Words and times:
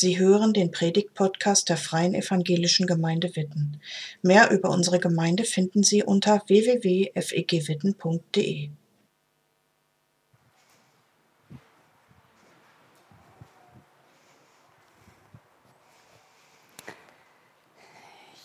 Sie 0.00 0.16
hören 0.16 0.52
den 0.52 0.70
Predigt-Podcast 0.70 1.68
der 1.68 1.76
Freien 1.76 2.14
Evangelischen 2.14 2.86
Gemeinde 2.86 3.34
Witten. 3.34 3.80
Mehr 4.22 4.52
über 4.52 4.70
unsere 4.70 5.00
Gemeinde 5.00 5.42
finden 5.42 5.82
Sie 5.82 6.04
unter 6.04 6.40
www.fegwitten.de. 6.46 8.70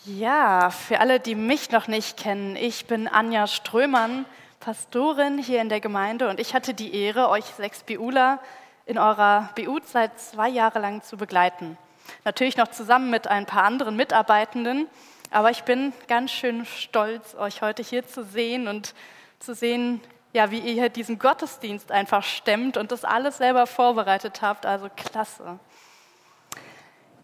Ja, 0.06 0.70
für 0.70 0.98
alle, 0.98 1.20
die 1.20 1.36
mich 1.36 1.70
noch 1.70 1.86
nicht 1.86 2.16
kennen, 2.16 2.56
ich 2.56 2.86
bin 2.86 3.06
Anja 3.06 3.46
Strömann, 3.46 4.26
Pastorin 4.58 5.38
hier 5.38 5.60
in 5.60 5.68
der 5.68 5.78
Gemeinde 5.78 6.28
und 6.30 6.40
ich 6.40 6.52
hatte 6.52 6.74
die 6.74 6.96
Ehre, 6.96 7.28
euch 7.28 7.44
sechs 7.44 7.84
BUler 7.84 8.40
in 8.86 8.98
eurer 8.98 9.50
BU-Zeit 9.54 10.18
zwei 10.20 10.48
Jahre 10.48 10.78
lang 10.78 11.02
zu 11.02 11.16
begleiten. 11.16 11.78
Natürlich 12.24 12.56
noch 12.56 12.68
zusammen 12.68 13.10
mit 13.10 13.26
ein 13.26 13.46
paar 13.46 13.64
anderen 13.64 13.96
Mitarbeitenden, 13.96 14.88
aber 15.30 15.50
ich 15.50 15.64
bin 15.64 15.92
ganz 16.06 16.30
schön 16.32 16.64
stolz, 16.66 17.34
euch 17.34 17.62
heute 17.62 17.82
hier 17.82 18.06
zu 18.06 18.24
sehen 18.24 18.68
und 18.68 18.94
zu 19.38 19.54
sehen, 19.54 20.00
ja, 20.32 20.50
wie 20.50 20.58
ihr 20.58 20.74
hier 20.74 20.88
diesen 20.88 21.18
Gottesdienst 21.18 21.92
einfach 21.92 22.22
stemmt 22.22 22.76
und 22.76 22.92
das 22.92 23.04
alles 23.04 23.38
selber 23.38 23.66
vorbereitet 23.66 24.42
habt. 24.42 24.66
Also 24.66 24.88
klasse. 24.94 25.58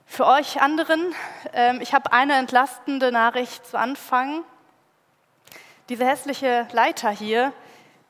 Für 0.06 0.26
euch 0.26 0.60
anderen, 0.60 1.14
ähm, 1.52 1.80
ich 1.80 1.92
habe 1.92 2.12
eine 2.12 2.34
entlastende 2.34 3.12
Nachricht 3.12 3.66
zu 3.66 3.78
Anfang. 3.78 4.42
Diese 5.88 6.06
hässliche 6.06 6.66
Leiter 6.72 7.10
hier, 7.10 7.52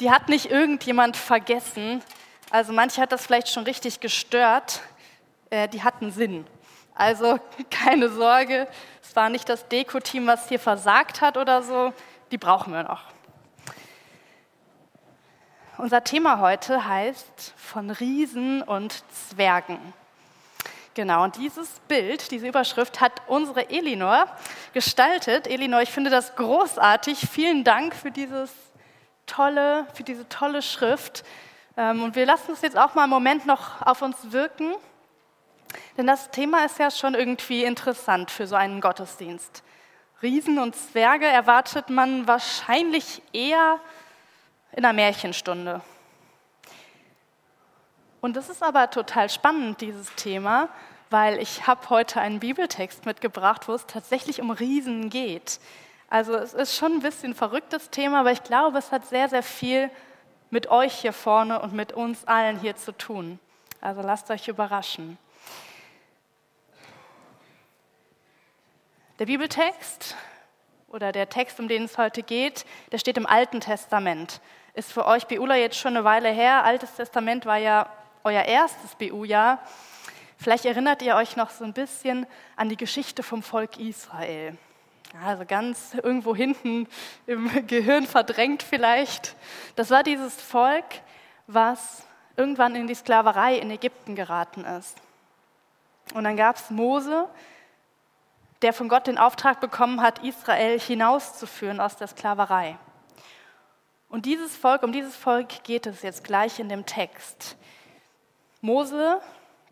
die 0.00 0.10
hat 0.10 0.28
nicht 0.28 0.50
irgendjemand 0.50 1.16
vergessen, 1.16 2.02
also 2.50 2.72
manche 2.72 3.00
hat 3.00 3.12
das 3.12 3.24
vielleicht 3.24 3.48
schon 3.48 3.64
richtig 3.64 4.00
gestört. 4.00 4.80
Äh, 5.50 5.68
die 5.68 5.82
hatten 5.82 6.10
Sinn. 6.10 6.46
Also 6.94 7.38
keine 7.70 8.08
Sorge, 8.08 8.68
es 9.02 9.16
war 9.16 9.28
nicht 9.28 9.48
das 9.48 9.66
Deko-Team, 9.68 10.26
was 10.26 10.48
hier 10.48 10.60
versagt 10.60 11.20
hat 11.20 11.36
oder 11.36 11.62
so. 11.62 11.92
Die 12.30 12.38
brauchen 12.38 12.72
wir 12.72 12.82
noch. 12.82 13.02
Unser 15.78 16.04
Thema 16.04 16.40
heute 16.40 16.86
heißt 16.86 17.54
von 17.56 17.90
Riesen 17.90 18.62
und 18.62 19.02
Zwergen. 19.12 19.78
Genau, 20.94 21.24
und 21.24 21.36
dieses 21.36 21.80
Bild, 21.88 22.30
diese 22.32 22.48
Überschrift 22.48 23.00
hat 23.00 23.22
unsere 23.28 23.70
Elinor 23.70 24.26
gestaltet. 24.74 25.46
Elinor, 25.46 25.80
ich 25.80 25.90
finde 25.90 26.10
das 26.10 26.36
großartig. 26.36 27.18
Vielen 27.32 27.64
Dank 27.64 27.94
für, 27.94 28.10
dieses 28.10 28.50
tolle, 29.24 29.86
für 29.94 30.02
diese 30.02 30.28
tolle 30.28 30.60
Schrift. 30.60 31.24
Ähm, 31.80 32.02
und 32.02 32.14
wir 32.14 32.26
lassen 32.26 32.52
es 32.52 32.60
jetzt 32.60 32.76
auch 32.76 32.94
mal 32.94 33.04
einen 33.04 33.10
Moment 33.10 33.46
noch 33.46 33.80
auf 33.80 34.02
uns 34.02 34.32
wirken, 34.32 34.74
denn 35.96 36.06
das 36.06 36.30
Thema 36.30 36.66
ist 36.66 36.78
ja 36.78 36.90
schon 36.90 37.14
irgendwie 37.14 37.64
interessant 37.64 38.30
für 38.30 38.46
so 38.46 38.54
einen 38.54 38.82
Gottesdienst. 38.82 39.62
Riesen 40.22 40.58
und 40.58 40.76
Zwerge 40.76 41.24
erwartet 41.24 41.88
man 41.88 42.26
wahrscheinlich 42.26 43.22
eher 43.32 43.80
in 44.72 44.84
einer 44.84 44.92
Märchenstunde. 44.92 45.80
Und 48.20 48.36
das 48.36 48.50
ist 48.50 48.62
aber 48.62 48.90
total 48.90 49.30
spannend, 49.30 49.80
dieses 49.80 50.14
Thema, 50.16 50.68
weil 51.08 51.38
ich 51.38 51.66
habe 51.66 51.88
heute 51.88 52.20
einen 52.20 52.40
Bibeltext 52.40 53.06
mitgebracht, 53.06 53.68
wo 53.68 53.72
es 53.72 53.86
tatsächlich 53.86 54.42
um 54.42 54.50
Riesen 54.50 55.08
geht. 55.08 55.58
Also 56.10 56.34
es 56.34 56.52
ist 56.52 56.76
schon 56.76 56.92
ein 56.92 57.00
bisschen 57.00 57.30
ein 57.30 57.36
verrücktes 57.36 57.88
Thema, 57.88 58.20
aber 58.20 58.32
ich 58.32 58.42
glaube, 58.42 58.76
es 58.76 58.92
hat 58.92 59.06
sehr, 59.06 59.30
sehr 59.30 59.42
viel 59.42 59.90
mit 60.50 60.68
euch 60.68 60.94
hier 60.94 61.12
vorne 61.12 61.60
und 61.60 61.72
mit 61.72 61.92
uns 61.92 62.24
allen 62.24 62.58
hier 62.58 62.76
zu 62.76 62.92
tun. 62.92 63.38
Also 63.80 64.02
lasst 64.02 64.30
euch 64.30 64.48
überraschen. 64.48 65.16
Der 69.18 69.26
Bibeltext 69.26 70.16
oder 70.88 71.12
der 71.12 71.28
Text, 71.28 71.60
um 71.60 71.68
den 71.68 71.84
es 71.84 71.98
heute 71.98 72.22
geht, 72.22 72.64
der 72.90 72.98
steht 72.98 73.16
im 73.16 73.26
Alten 73.26 73.60
Testament. 73.60 74.40
Ist 74.74 74.92
für 74.92 75.06
euch 75.06 75.26
BUler 75.26 75.56
jetzt 75.56 75.76
schon 75.76 75.96
eine 75.96 76.04
Weile 76.04 76.30
her. 76.30 76.64
Altes 76.64 76.94
Testament 76.94 77.46
war 77.46 77.58
ja 77.58 77.90
euer 78.24 78.42
erstes 78.42 78.94
BU-Jahr. 78.94 79.60
Vielleicht 80.36 80.64
erinnert 80.64 81.02
ihr 81.02 81.16
euch 81.16 81.36
noch 81.36 81.50
so 81.50 81.64
ein 81.64 81.74
bisschen 81.74 82.26
an 82.56 82.68
die 82.68 82.76
Geschichte 82.76 83.22
vom 83.22 83.42
Volk 83.42 83.78
Israel. 83.78 84.56
Also 85.24 85.44
ganz 85.44 85.94
irgendwo 85.94 86.36
hinten 86.36 86.86
im 87.26 87.50
Gehirn 87.66 88.06
verdrängt 88.06 88.62
vielleicht. 88.62 89.34
Das 89.76 89.90
war 89.90 90.02
dieses 90.02 90.40
Volk, 90.40 90.84
was 91.46 92.04
irgendwann 92.36 92.74
in 92.76 92.86
die 92.86 92.94
Sklaverei 92.94 93.56
in 93.56 93.70
Ägypten 93.70 94.14
geraten 94.14 94.64
ist. 94.64 94.96
Und 96.14 96.24
dann 96.24 96.36
gab 96.36 96.56
es 96.56 96.70
Mose, 96.70 97.28
der 98.62 98.72
von 98.72 98.88
Gott 98.88 99.06
den 99.06 99.18
Auftrag 99.18 99.60
bekommen 99.60 100.00
hat, 100.00 100.24
Israel 100.24 100.78
hinauszuführen 100.78 101.80
aus 101.80 101.96
der 101.96 102.08
Sklaverei. 102.08 102.78
Und 104.08 104.26
dieses 104.26 104.56
Volk, 104.56 104.82
um 104.82 104.92
dieses 104.92 105.16
Volk 105.16 105.62
geht 105.64 105.86
es 105.86 106.02
jetzt 106.02 106.24
gleich 106.24 106.58
in 106.58 106.68
dem 106.68 106.84
Text. 106.84 107.56
Mose 108.60 109.20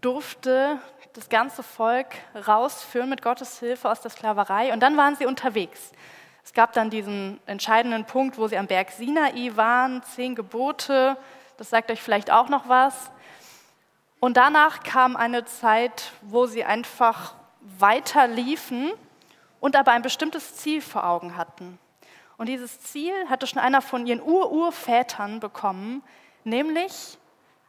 durfte 0.00 0.78
das 1.14 1.28
ganze 1.28 1.62
Volk 1.62 2.06
rausführen 2.46 3.08
mit 3.08 3.22
Gottes 3.22 3.58
Hilfe 3.58 3.90
aus 3.90 4.00
der 4.00 4.10
Sklaverei. 4.10 4.72
Und 4.72 4.80
dann 4.80 4.96
waren 4.96 5.16
sie 5.16 5.26
unterwegs. 5.26 5.92
Es 6.44 6.52
gab 6.52 6.72
dann 6.72 6.90
diesen 6.90 7.40
entscheidenden 7.46 8.04
Punkt, 8.06 8.38
wo 8.38 8.48
sie 8.48 8.56
am 8.56 8.66
Berg 8.66 8.90
Sinai 8.90 9.52
waren, 9.54 10.02
zehn 10.02 10.34
Gebote, 10.34 11.16
das 11.58 11.70
sagt 11.70 11.90
euch 11.90 12.00
vielleicht 12.00 12.30
auch 12.30 12.48
noch 12.48 12.68
was. 12.68 13.10
Und 14.20 14.36
danach 14.36 14.82
kam 14.82 15.16
eine 15.16 15.44
Zeit, 15.44 16.12
wo 16.22 16.46
sie 16.46 16.64
einfach 16.64 17.34
weiter 17.60 18.26
liefen 18.26 18.92
und 19.60 19.76
aber 19.76 19.92
ein 19.92 20.02
bestimmtes 20.02 20.56
Ziel 20.56 20.80
vor 20.80 21.06
Augen 21.06 21.36
hatten. 21.36 21.78
Und 22.36 22.48
dieses 22.48 22.80
Ziel 22.80 23.12
hatte 23.28 23.46
schon 23.46 23.60
einer 23.60 23.82
von 23.82 24.06
ihren 24.06 24.22
Ururvätern 24.22 25.40
bekommen, 25.40 26.02
nämlich 26.44 27.18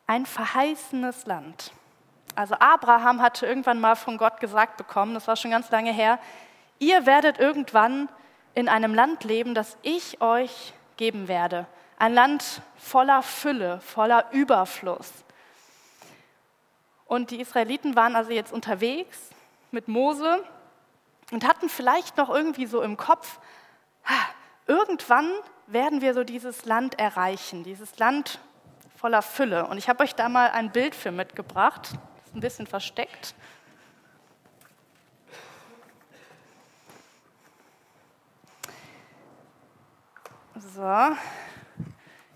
ein 0.07 0.25
verheißenes 0.25 1.25
Land. 1.25 1.71
Also 2.39 2.55
Abraham 2.57 3.21
hatte 3.21 3.45
irgendwann 3.45 3.81
mal 3.81 3.95
von 3.95 4.17
Gott 4.17 4.39
gesagt 4.39 4.77
bekommen, 4.77 5.13
das 5.13 5.27
war 5.27 5.35
schon 5.35 5.51
ganz 5.51 5.69
lange 5.71 5.91
her, 5.91 6.19
ihr 6.79 7.05
werdet 7.05 7.37
irgendwann 7.37 8.07
in 8.53 8.69
einem 8.69 8.93
Land 8.93 9.25
leben, 9.25 9.53
das 9.53 9.77
ich 9.81 10.21
euch 10.21 10.73
geben 10.95 11.27
werde. 11.27 11.67
Ein 11.97 12.13
Land 12.13 12.61
voller 12.77 13.23
Fülle, 13.23 13.81
voller 13.81 14.31
Überfluss. 14.31 15.11
Und 17.07 17.31
die 17.31 17.41
Israeliten 17.41 17.97
waren 17.97 18.15
also 18.15 18.31
jetzt 18.31 18.53
unterwegs 18.53 19.31
mit 19.71 19.89
Mose 19.89 20.41
und 21.31 21.45
hatten 21.45 21.67
vielleicht 21.67 22.15
noch 22.15 22.29
irgendwie 22.29 22.67
so 22.67 22.81
im 22.81 22.95
Kopf, 22.95 23.41
irgendwann 24.65 25.29
werden 25.67 25.99
wir 25.99 26.13
so 26.13 26.23
dieses 26.23 26.63
Land 26.63 26.97
erreichen, 26.99 27.65
dieses 27.65 27.99
Land 27.99 28.39
voller 28.95 29.23
Fülle. 29.23 29.65
Und 29.65 29.77
ich 29.77 29.89
habe 29.89 30.03
euch 30.03 30.15
da 30.15 30.29
mal 30.29 30.51
ein 30.51 30.71
Bild 30.71 30.95
für 30.95 31.11
mitgebracht 31.11 31.99
ein 32.39 32.41
bisschen 32.41 32.67
versteckt. 32.67 33.35
So, 40.55 41.17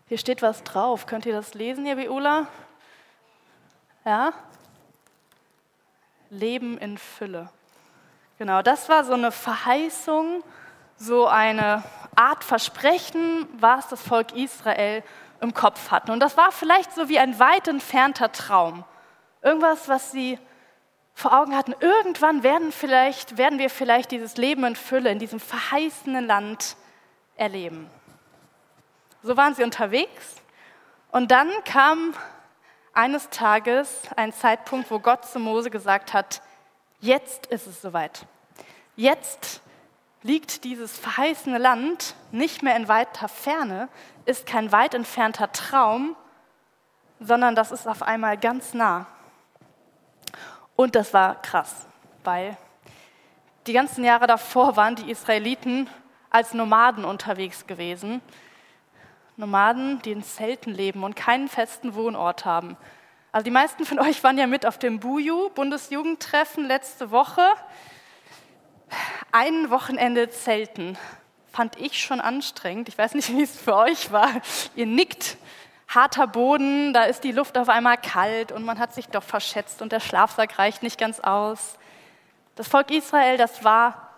hier 0.08 0.18
steht 0.18 0.42
was 0.42 0.64
drauf. 0.64 1.06
Könnt 1.06 1.26
ihr 1.26 1.34
das 1.34 1.54
lesen, 1.54 1.86
ihr 1.86 1.96
Viola? 1.96 2.48
Ja? 4.04 4.34
Leben 6.30 6.78
in 6.78 6.98
Fülle. 6.98 7.50
Genau, 8.38 8.62
das 8.62 8.90
war 8.90 9.06
so 9.06 9.14
eine 9.14 9.32
Verheißung, 9.32 10.44
so 10.98 11.28
eine 11.28 11.84
Art 12.16 12.44
Versprechen, 12.44 13.48
was 13.54 13.88
das 13.88 14.02
Volk 14.02 14.34
Israel 14.34 15.02
im 15.40 15.54
Kopf 15.54 15.92
hatte. 15.92 16.12
Und 16.12 16.20
das 16.20 16.36
war 16.36 16.52
vielleicht 16.52 16.94
so 16.94 17.08
wie 17.08 17.20
ein 17.20 17.40
weit 17.40 17.70
entfernter 17.70 18.32
Traum. 18.34 18.84
Irgendwas, 19.44 19.88
was 19.88 20.12
sie 20.12 20.40
vor 21.14 21.40
Augen 21.40 21.56
hatten. 21.56 21.76
Irgendwann 21.80 22.42
werden, 22.44 22.72
vielleicht, 22.72 23.38
werden 23.38 23.60
wir 23.60 23.70
vielleicht 23.70 24.12
dieses 24.12 24.38
Leben 24.38 24.64
in 24.64 24.76
Fülle 24.76 25.12
in 25.12 25.20
diesem 25.20 25.40
verheißenen 25.40 26.26
Land 26.26 26.76
erleben. 27.36 27.90
So 29.22 29.38
waren 29.38 29.54
sie 29.54 29.64
unterwegs 29.64 30.36
und 31.12 31.32
dann 31.32 31.50
kam 31.66 32.14
eines 32.94 33.30
Tages 33.30 34.02
ein 34.16 34.34
Zeitpunkt, 34.34 34.90
wo 34.92 35.00
Gott 35.00 35.26
zu 35.26 35.40
Mose 35.40 35.70
gesagt 35.70 36.14
hat, 36.14 36.42
jetzt 37.00 37.46
ist 37.48 37.68
es 37.68 37.82
soweit. 37.82 38.26
Jetzt 38.96 39.62
liegt 40.22 40.64
dieses 40.64 40.98
verheißene 40.98 41.58
Land 41.58 42.16
nicht 42.32 42.64
mehr 42.64 42.76
in 42.76 42.88
weiter 42.88 43.28
Ferne, 43.28 43.90
ist 44.26 44.46
kein 44.46 44.72
weit 44.72 44.94
entfernter 44.94 45.52
Traum, 45.52 46.16
sondern 47.20 47.56
das 47.56 47.72
ist 47.72 47.88
auf 47.88 48.04
einmal 48.04 48.38
ganz 48.38 48.74
nah. 48.74 49.08
Und 50.76 50.96
das 50.96 51.14
war 51.14 51.42
krass, 51.42 51.88
weil 52.24 52.58
die 53.68 53.74
ganzen 53.74 54.04
Jahre 54.04 54.28
davor 54.28 54.76
waren 54.76 54.96
die 54.96 55.10
Israeliten 55.10 55.90
als 56.30 56.54
Nomaden 56.54 57.06
unterwegs 57.06 57.68
gewesen. 57.68 58.22
Nomaden, 59.38 60.02
die 60.02 60.12
in 60.12 60.24
Zelten 60.24 60.74
leben 60.74 61.04
und 61.04 61.16
keinen 61.16 61.48
festen 61.48 61.96
Wohnort 61.96 62.46
haben. 62.46 62.78
Also 63.32 63.46
die 63.46 63.52
meisten 63.52 63.86
von 63.86 64.00
euch 64.00 64.24
waren 64.24 64.38
ja 64.38 64.48
mit 64.48 64.66
auf 64.66 64.78
dem 64.78 65.00
Buju, 65.00 65.50
Bundesjugendtreffen 65.52 66.66
letzte 66.66 67.10
Woche. 67.12 67.46
Ein 69.32 69.70
Wochenende 69.72 70.30
Zelten 70.30 70.98
fand 71.52 71.80
ich 71.80 72.00
schon 72.00 72.20
anstrengend. 72.20 72.90
Ich 72.90 72.98
weiß 72.98 73.14
nicht, 73.14 73.30
wie 73.30 73.42
es 73.42 73.58
für 73.58 73.76
euch 73.76 74.12
war. 74.12 74.30
Ihr 74.76 74.86
nickt. 74.86 75.38
Harter 75.94 76.28
Boden, 76.28 76.94
da 76.94 77.04
ist 77.04 77.24
die 77.24 77.32
Luft 77.32 77.58
auf 77.58 77.70
einmal 77.70 77.98
kalt 77.98 78.52
und 78.52 78.64
man 78.64 78.80
hat 78.80 78.94
sich 78.94 79.08
doch 79.10 79.24
verschätzt 79.24 79.82
und 79.82 79.92
der 79.92 80.00
Schlafsack 80.00 80.58
reicht 80.58 80.82
nicht 80.82 81.00
ganz 81.00 81.20
aus. 81.20 81.78
Das 82.56 82.68
Volk 82.68 82.92
Israel, 82.92 83.38
das 83.38 83.64
war 83.64 84.10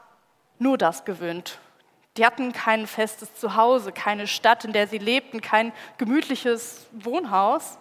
nur 0.59 0.77
das 0.77 1.05
gewöhnt. 1.05 1.59
Die 2.17 2.25
hatten 2.25 2.53
kein 2.53 2.87
festes 2.87 3.35
Zuhause, 3.35 3.91
keine 3.91 4.27
Stadt, 4.27 4.63
in 4.63 4.71
der 4.71 4.87
sie 4.87 4.97
lebten, 4.99 5.41
kein 5.41 5.73
gemütliches 5.97 6.87
Wohnhaus. 6.91 7.77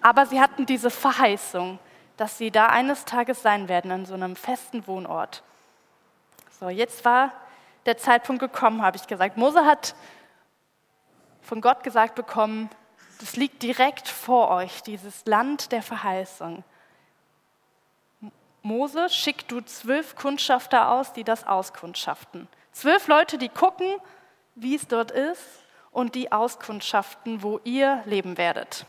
Aber 0.00 0.26
sie 0.26 0.40
hatten 0.40 0.66
diese 0.66 0.90
Verheißung, 0.90 1.78
dass 2.16 2.38
sie 2.38 2.50
da 2.50 2.66
eines 2.66 3.04
Tages 3.04 3.42
sein 3.42 3.68
werden, 3.68 3.92
an 3.92 4.04
so 4.04 4.14
einem 4.14 4.34
festen 4.34 4.86
Wohnort. 4.88 5.44
So, 6.58 6.68
jetzt 6.68 7.04
war 7.04 7.32
der 7.86 7.96
Zeitpunkt 7.98 8.40
gekommen, 8.40 8.82
habe 8.82 8.96
ich 8.96 9.06
gesagt. 9.06 9.36
Mose 9.36 9.64
hat 9.64 9.94
von 11.48 11.62
Gott 11.62 11.82
gesagt 11.82 12.14
bekommen, 12.14 12.68
das 13.20 13.36
liegt 13.36 13.62
direkt 13.62 14.06
vor 14.06 14.50
euch, 14.50 14.82
dieses 14.82 15.24
Land 15.24 15.72
der 15.72 15.82
Verheißung. 15.82 16.62
Mose, 18.60 19.08
schick 19.08 19.48
du 19.48 19.62
zwölf 19.62 20.14
Kundschafter 20.14 20.90
aus, 20.90 21.14
die 21.14 21.24
das 21.24 21.46
auskundschaften. 21.46 22.48
Zwölf 22.72 23.08
Leute, 23.08 23.38
die 23.38 23.48
gucken, 23.48 23.96
wie 24.56 24.74
es 24.74 24.86
dort 24.88 25.10
ist 25.10 25.42
und 25.90 26.14
die 26.14 26.30
auskundschaften, 26.30 27.42
wo 27.42 27.60
ihr 27.64 28.02
leben 28.04 28.36
werdet. 28.36 28.84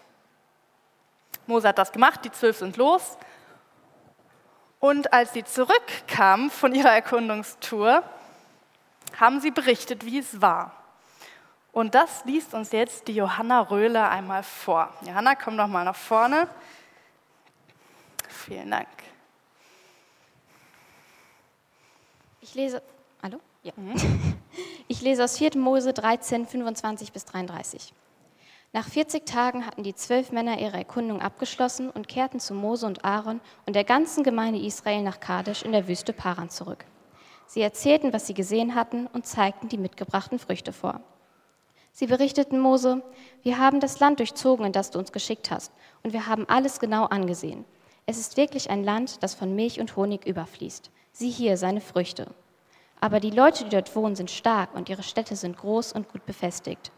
Mose 1.48 1.70
hat 1.70 1.78
das 1.78 1.94
gemacht, 1.94 2.26
die 2.26 2.32
zwölf 2.32 2.58
sind 2.58 2.76
los. 2.76 3.18
Und 4.82 5.14
als 5.14 5.32
sie 5.32 5.46
zurückkamen 5.46 6.52
von 6.52 6.76
ihrer 6.76 6.92
Erkundungstour, 6.92 8.04
haben 9.18 9.40
sie 9.40 9.52
berichtet, 9.52 10.06
wie 10.06 10.20
es 10.20 10.42
war. 10.42 10.76
Und 11.72 11.96
das 11.96 12.26
liest 12.26 12.54
uns 12.54 12.72
jetzt 12.72 13.08
die 13.08 13.14
Johanna 13.14 13.62
Röhle 13.62 14.08
einmal 14.10 14.44
vor. 14.44 14.90
Johanna, 15.02 15.36
komm 15.36 15.58
doch 15.58 15.68
mal 15.68 15.86
nach 15.86 15.96
vorne. 15.96 16.48
Vielen 18.28 18.72
Dank. 18.72 18.88
Ich 22.42 22.56
lese, 22.56 22.82
hallo? 23.22 23.40
Ja. 23.64 23.74
Mhm. 23.76 23.96
Ich 24.92 25.02
lese 25.02 25.24
aus 25.24 25.38
4. 25.38 25.56
Mose 25.56 25.94
13, 25.94 26.48
25 26.48 27.14
bis 27.14 27.24
33. 27.26 27.94
Nach 28.74 28.88
40 28.88 29.24
Tagen 29.24 29.68
hatten 29.68 29.84
die 29.84 29.94
zwölf 29.94 30.32
Männer 30.32 30.60
ihre 30.60 30.78
Erkundung 30.78 31.22
abgeschlossen 31.22 31.92
und 31.92 32.08
kehrten 32.08 32.40
zu 32.40 32.56
Mose 32.56 32.88
und 32.88 33.06
Aaron 33.06 33.40
und 33.68 33.76
der 33.76 33.84
ganzen 33.84 34.24
Gemeinde 34.24 34.60
Israel 34.60 35.04
nach 35.04 35.20
Kadesh 35.20 35.62
in 35.62 35.74
der 35.74 35.88
Wüste 35.88 36.12
Paran 36.12 36.50
zurück. 36.50 36.86
Sie 37.46 37.62
erzählten, 37.62 38.14
was 38.14 38.26
sie 38.26 38.34
gesehen 38.34 38.74
hatten 38.74 39.06
und 39.06 39.28
zeigten 39.28 39.70
die 39.70 39.78
mitgebrachten 39.78 40.40
Früchte 40.40 40.74
vor. 40.74 41.02
Sie 42.00 42.08
berichteten 42.08 42.62
Mose, 42.62 43.04
wir 43.44 43.58
haben 43.58 43.82
das 43.82 44.00
Land 44.00 44.20
durchzogen, 44.20 44.66
in 44.66 44.72
das 44.72 44.90
du 44.90 45.00
uns 45.00 45.12
geschickt 45.12 45.52
hast, 45.52 45.74
und 46.02 46.14
wir 46.14 46.28
haben 46.28 46.48
alles 46.48 46.80
genau 46.80 47.04
angesehen. 47.04 47.66
Es 48.06 48.18
ist 48.18 48.38
wirklich 48.38 48.70
ein 48.70 48.86
Land, 48.86 49.22
das 49.22 49.36
von 49.36 49.54
Milch 49.54 49.82
und 49.82 49.98
Honig 49.98 50.26
überfließt. 50.26 50.92
Sieh 51.12 51.30
hier 51.30 51.58
seine 51.58 51.82
Früchte. 51.82 52.28
Aber 53.02 53.20
die 53.20 53.32
Leute, 53.32 53.66
die 53.66 53.72
dort 53.72 53.94
wohnen, 53.98 54.16
sind 54.16 54.32
stark 54.32 54.74
und 54.76 54.88
ihre 54.88 55.04
Städte 55.04 55.36
sind 55.36 55.58
groß 55.58 55.92
und 55.92 56.08
gut 56.08 56.26
befestigt. 56.26 56.94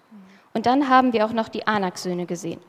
Und 0.54 0.68
dann 0.68 0.88
haben 0.88 1.14
wir 1.14 1.26
auch 1.26 1.34
noch 1.34 1.50
die 1.50 1.66
Anak-Söhne 1.66 2.28
gesehen. 2.28 2.62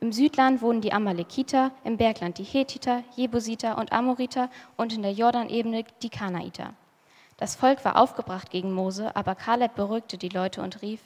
Im 0.00 0.10
Südland 0.10 0.62
wohnen 0.62 0.80
die 0.80 0.92
Amalekiter, 0.92 1.70
im 1.84 1.98
Bergland 1.98 2.38
die 2.38 2.42
Hethiter, 2.42 3.04
Jebusiter 3.14 3.78
und 3.78 3.92
Amoriter 3.92 4.50
und 4.76 4.92
in 4.92 5.02
der 5.02 5.12
Jordanebene 5.12 5.84
die 6.02 6.10
Kanaiter. 6.10 6.74
Das 7.36 7.54
Volk 7.54 7.84
war 7.84 7.96
aufgebracht 7.96 8.50
gegen 8.50 8.72
Mose, 8.72 9.14
aber 9.14 9.36
Kaleb 9.36 9.76
beruhigte 9.76 10.18
die 10.18 10.30
Leute 10.30 10.62
und 10.62 10.82
rief, 10.82 10.98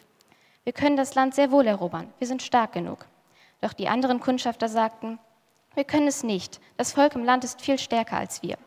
wir 0.65 0.73
können 0.73 0.97
das 0.97 1.15
Land 1.15 1.35
sehr 1.35 1.51
wohl 1.51 1.67
erobern, 1.67 2.13
wir 2.19 2.27
sind 2.27 2.43
stark 2.43 2.73
genug. 2.73 3.07
Doch 3.61 3.73
die 3.73 3.89
anderen 3.89 4.21
Kundschafter 4.21 4.69
sagten, 4.69 5.19
wir 5.75 5.85
können 5.85 6.09
es 6.09 6.23
nicht, 6.23 6.61
das 6.77 6.93
Volk 6.93 7.15
im 7.15 7.25
Land 7.25 7.45
ist 7.45 7.61
viel 7.61 7.79
stärker 7.79 8.17
als 8.17 8.43
wir. 8.43 8.59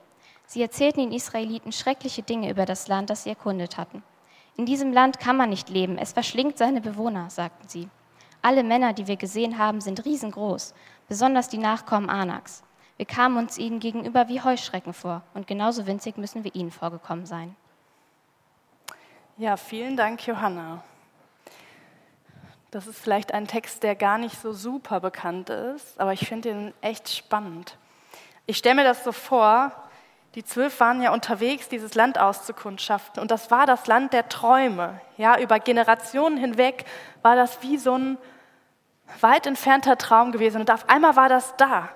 Sie 0.46 0.62
erzählten 0.62 1.00
den 1.00 1.12
Israeliten 1.12 1.72
schreckliche 1.72 2.22
Dinge 2.22 2.50
über 2.50 2.66
das 2.66 2.88
Land, 2.88 3.10
das 3.10 3.24
sie 3.24 3.30
erkundet 3.30 3.78
hatten. 3.78 4.04
In 4.56 4.66
diesem 4.66 4.94
Land 4.94 5.20
kann 5.20 5.36
man 5.36 5.50
nicht 5.50 5.70
leben, 5.70 5.98
es 5.98 6.14
verschlingt 6.14 6.58
seine 6.58 6.82
Bewohner, 6.82 7.30
sagten 7.30 7.68
sie. 7.68 7.90
Alle 8.42 8.64
Männer, 8.64 8.94
die 8.94 9.08
wir 9.08 9.16
gesehen 9.16 9.58
haben, 9.58 9.82
sind 9.82 10.06
riesengroß, 10.06 10.74
besonders 11.08 11.50
die 11.50 11.58
Nachkommen 11.58 12.10
Anaks. 12.10 12.64
Wir 12.98 13.06
kamen 13.06 13.38
uns 13.38 13.58
ihnen 13.58 13.80
gegenüber 13.80 14.28
wie 14.30 14.42
Heuschrecken 14.42 14.94
vor 14.94 15.24
und 15.34 15.48
genauso 15.48 15.88
winzig 15.88 16.18
müssen 16.18 16.44
wir 16.44 16.54
ihnen 16.54 16.72
vorgekommen 16.72 17.26
sein. 17.26 17.56
Ja, 19.38 19.58
vielen 19.58 19.98
Dank, 19.98 20.28
Johanna. 20.28 20.84
Das 22.74 22.88
ist 22.88 23.00
vielleicht 23.00 23.36
ein 23.36 23.46
Text, 23.46 23.84
der 23.84 23.96
gar 23.96 24.18
nicht 24.18 24.42
so 24.42 24.52
super 24.52 25.00
bekannt 25.00 25.52
ist, 25.52 26.00
aber 26.00 26.12
ich 26.12 26.28
finde 26.28 26.50
ihn 26.50 26.74
echt 26.82 27.08
spannend. 27.08 27.78
Ich 28.48 28.58
stelle 28.58 28.74
mir 28.74 28.84
das 28.84 29.04
so 29.04 29.12
vor, 29.12 29.72
die 30.34 30.44
zwölf 30.44 30.80
waren 30.80 31.00
ja 31.00 31.14
unterwegs, 31.14 31.70
dieses 31.70 31.94
Land 31.94 32.18
auszukundschaften. 32.18 33.22
Und 33.22 33.30
das 33.30 33.52
war 33.52 33.68
das 33.68 33.86
Land 33.86 34.12
der 34.12 34.28
Träume. 34.28 35.00
Ja, 35.18 35.38
über 35.38 35.60
Generationen 35.60 36.36
hinweg 36.36 36.86
war 37.22 37.36
das 37.36 37.62
wie 37.62 37.78
so 37.78 37.96
ein 37.96 38.18
weit 39.22 39.46
entfernter 39.46 39.96
Traum 40.00 40.32
gewesen. 40.32 40.60
Und 40.60 40.72
auf 40.72 40.90
einmal 40.90 41.16
war 41.16 41.30
das 41.30 41.56
da. 41.58 41.90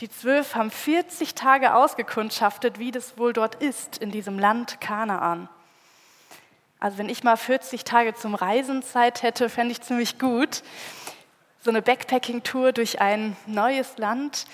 Die 0.00 0.10
zwölf 0.10 0.54
haben 0.54 0.70
40 0.70 1.34
Tage 1.34 1.74
ausgekundschaftet, 1.74 2.78
wie 2.78 2.90
das 2.90 3.16
wohl 3.16 3.32
dort 3.32 3.54
ist, 3.54 3.96
in 3.96 4.10
diesem 4.10 4.38
Land 4.38 4.82
Kanaan. 4.82 5.48
Also 6.80 6.96
wenn 6.96 7.10
ich 7.10 7.22
mal 7.22 7.36
40 7.36 7.84
Tage 7.84 8.14
zum 8.14 8.34
Reisen 8.34 8.82
Zeit 8.82 9.22
hätte, 9.22 9.50
fände 9.50 9.72
ich 9.72 9.82
ziemlich 9.82 10.18
gut. 10.18 10.62
So 11.62 11.70
eine 11.70 11.82
Backpacking-Tour 11.82 12.72
durch 12.72 13.02
ein 13.02 13.36
neues 13.46 13.98
Land. 13.98 14.46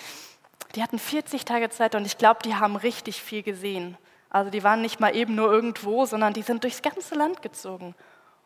Die 0.74 0.82
hatten 0.82 0.98
40 0.98 1.44
Tage 1.44 1.70
Zeit 1.70 1.94
und 1.94 2.04
ich 2.04 2.18
glaube, 2.18 2.40
die 2.44 2.56
haben 2.56 2.74
richtig 2.74 3.22
viel 3.22 3.44
gesehen. 3.44 3.96
Also 4.28 4.50
die 4.50 4.64
waren 4.64 4.82
nicht 4.82 4.98
mal 4.98 5.14
eben 5.14 5.36
nur 5.36 5.52
irgendwo, 5.52 6.04
sondern 6.04 6.32
die 6.32 6.42
sind 6.42 6.64
durchs 6.64 6.82
ganze 6.82 7.14
Land 7.14 7.42
gezogen. 7.42 7.94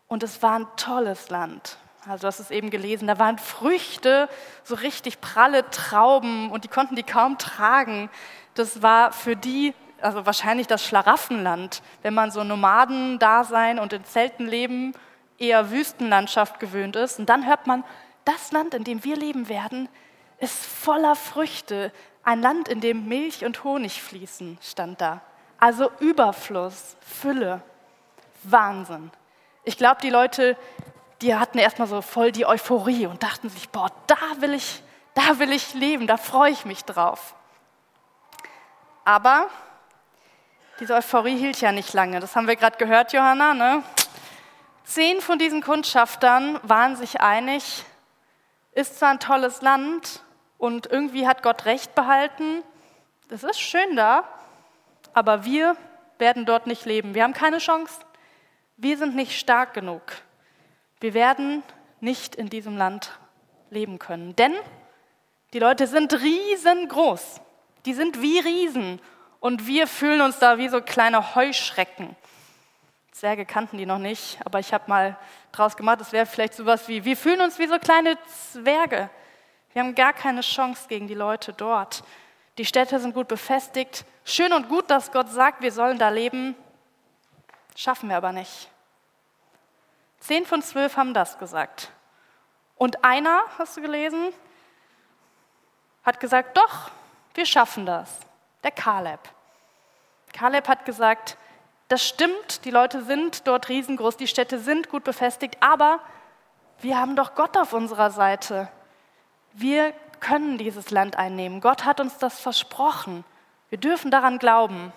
Und 0.08 0.22
es 0.22 0.42
war 0.42 0.58
ein 0.58 0.66
tolles 0.76 1.30
Land. 1.30 1.78
Also 2.06 2.26
hast 2.26 2.38
es 2.38 2.50
eben 2.50 2.70
gelesen, 2.70 3.08
da 3.08 3.18
waren 3.18 3.38
Früchte, 3.38 4.28
so 4.62 4.74
richtig 4.74 5.20
pralle 5.20 5.68
Trauben 5.70 6.50
und 6.50 6.64
die 6.64 6.68
konnten 6.68 6.96
die 6.96 7.02
kaum 7.02 7.38
tragen. 7.38 8.10
Das 8.54 8.82
war 8.82 9.12
für 9.12 9.36
die 9.36 9.74
also 10.02 10.26
wahrscheinlich 10.26 10.66
das 10.66 10.84
Schlaraffenland, 10.84 11.82
wenn 12.02 12.14
man 12.14 12.30
so 12.30 12.44
Nomadendasein 12.44 13.78
und 13.78 13.92
in 13.92 14.04
Zelten 14.04 14.46
leben, 14.46 14.94
eher 15.38 15.70
Wüstenlandschaft 15.70 16.60
gewöhnt 16.60 16.96
ist. 16.96 17.18
Und 17.18 17.26
dann 17.28 17.46
hört 17.46 17.66
man, 17.66 17.84
das 18.24 18.52
Land, 18.52 18.74
in 18.74 18.84
dem 18.84 19.04
wir 19.04 19.16
leben 19.16 19.48
werden, 19.48 19.88
ist 20.38 20.66
voller 20.66 21.16
Früchte, 21.16 21.92
ein 22.22 22.42
Land, 22.42 22.68
in 22.68 22.80
dem 22.80 23.08
Milch 23.08 23.44
und 23.44 23.64
Honig 23.64 24.02
fließen, 24.02 24.58
stand 24.60 25.00
da. 25.00 25.20
Also 25.58 25.90
Überfluss, 26.00 26.96
Fülle, 27.00 27.62
Wahnsinn. 28.42 29.10
Ich 29.64 29.76
glaube, 29.76 30.00
die 30.02 30.10
Leute, 30.10 30.56
die 31.20 31.34
hatten 31.34 31.58
erstmal 31.58 31.88
so 31.88 32.02
voll 32.02 32.32
die 32.32 32.46
Euphorie 32.46 33.06
und 33.06 33.22
dachten 33.22 33.48
sich, 33.48 33.68
boah, 33.68 33.90
da 34.06 34.16
will 34.38 34.54
ich, 34.54 34.82
da 35.14 35.38
will 35.38 35.52
ich 35.52 35.74
leben, 35.74 36.06
da 36.06 36.16
freue 36.16 36.50
ich 36.50 36.64
mich 36.64 36.84
drauf. 36.84 37.34
Aber 39.04 39.48
diese 40.80 40.94
Euphorie 40.94 41.36
hielt 41.36 41.60
ja 41.60 41.72
nicht 41.72 41.92
lange. 41.92 42.20
Das 42.20 42.34
haben 42.34 42.48
wir 42.48 42.56
gerade 42.56 42.78
gehört, 42.78 43.12
Johanna. 43.12 43.54
Ne? 43.54 43.82
Zehn 44.84 45.20
von 45.20 45.38
diesen 45.38 45.62
Kundschaftern 45.62 46.58
waren 46.62 46.96
sich 46.96 47.20
einig, 47.20 47.84
ist 48.72 48.98
zwar 48.98 49.10
ein 49.10 49.20
tolles 49.20 49.62
Land, 49.62 50.22
und 50.60 50.86
irgendwie 50.86 51.26
hat 51.26 51.42
Gott 51.42 51.64
recht 51.64 51.94
behalten. 51.94 52.62
Es 53.30 53.42
ist 53.42 53.58
schön 53.58 53.96
da, 53.96 54.24
aber 55.14 55.44
wir 55.44 55.74
werden 56.18 56.44
dort 56.44 56.66
nicht 56.66 56.84
leben. 56.84 57.14
Wir 57.14 57.24
haben 57.24 57.32
keine 57.32 57.58
Chance. 57.58 57.94
Wir 58.76 58.98
sind 58.98 59.16
nicht 59.16 59.38
stark 59.38 59.72
genug. 59.72 60.02
Wir 61.00 61.14
werden 61.14 61.62
nicht 62.00 62.34
in 62.34 62.50
diesem 62.50 62.76
Land 62.76 63.18
leben 63.70 63.98
können. 63.98 64.36
Denn 64.36 64.54
die 65.54 65.58
Leute 65.58 65.86
sind 65.86 66.12
riesengroß. 66.12 67.40
Die 67.86 67.94
sind 67.94 68.20
wie 68.20 68.38
Riesen. 68.38 69.00
Und 69.40 69.66
wir 69.66 69.86
fühlen 69.86 70.20
uns 70.20 70.38
da 70.38 70.58
wie 70.58 70.68
so 70.68 70.82
kleine 70.82 71.34
Heuschrecken. 71.34 72.14
Zwerge 73.12 73.44
kannten 73.44 73.78
die 73.78 73.86
noch 73.86 73.98
nicht, 73.98 74.38
aber 74.44 74.60
ich 74.60 74.72
habe 74.72 74.84
mal 74.86 75.16
draus 75.52 75.76
gemacht, 75.76 76.00
es 76.00 76.12
wäre 76.12 76.26
vielleicht 76.26 76.54
sowas 76.54 76.88
wie, 76.88 77.04
wir 77.04 77.16
fühlen 77.16 77.40
uns 77.40 77.58
wie 77.58 77.66
so 77.66 77.78
kleine 77.78 78.16
Zwerge. 78.52 79.10
Wir 79.72 79.82
haben 79.82 79.94
gar 79.94 80.12
keine 80.12 80.42
Chance 80.42 80.86
gegen 80.88 81.06
die 81.06 81.14
Leute 81.14 81.52
dort. 81.52 82.02
Die 82.58 82.64
Städte 82.64 82.98
sind 82.98 83.14
gut 83.14 83.28
befestigt. 83.28 84.04
Schön 84.24 84.52
und 84.52 84.68
gut, 84.68 84.90
dass 84.90 85.12
Gott 85.12 85.28
sagt, 85.28 85.62
wir 85.62 85.72
sollen 85.72 85.98
da 85.98 86.08
leben. 86.08 86.54
Schaffen 87.76 88.08
wir 88.08 88.16
aber 88.16 88.32
nicht. 88.32 88.68
Zehn 90.18 90.44
von 90.44 90.60
zwölf 90.62 90.96
haben 90.96 91.14
das 91.14 91.38
gesagt. 91.38 91.90
Und 92.76 93.04
einer, 93.04 93.42
hast 93.58 93.76
du 93.76 93.80
gelesen, 93.80 94.32
hat 96.04 96.20
gesagt, 96.20 96.56
doch, 96.56 96.90
wir 97.34 97.46
schaffen 97.46 97.86
das. 97.86 98.20
Der 98.62 98.70
Kaleb. 98.70 99.20
Kaleb 100.32 100.68
hat 100.68 100.84
gesagt, 100.84 101.36
das 101.88 102.06
stimmt, 102.06 102.64
die 102.64 102.70
Leute 102.70 103.02
sind 103.02 103.46
dort 103.48 103.68
riesengroß, 103.68 104.16
die 104.16 104.28
Städte 104.28 104.58
sind 104.58 104.88
gut 104.88 105.02
befestigt, 105.02 105.56
aber 105.60 106.00
wir 106.80 106.98
haben 106.98 107.16
doch 107.16 107.34
Gott 107.34 107.56
auf 107.56 107.72
unserer 107.72 108.10
Seite. 108.10 108.68
Wir 109.52 109.92
können 110.20 110.58
dieses 110.58 110.90
Land 110.90 111.16
einnehmen. 111.16 111.60
Gott 111.60 111.84
hat 111.84 112.00
uns 112.00 112.18
das 112.18 112.38
versprochen. 112.38 113.24
Wir 113.70 113.78
dürfen 113.78 114.10
daran 114.10 114.38
glauben. 114.38 114.92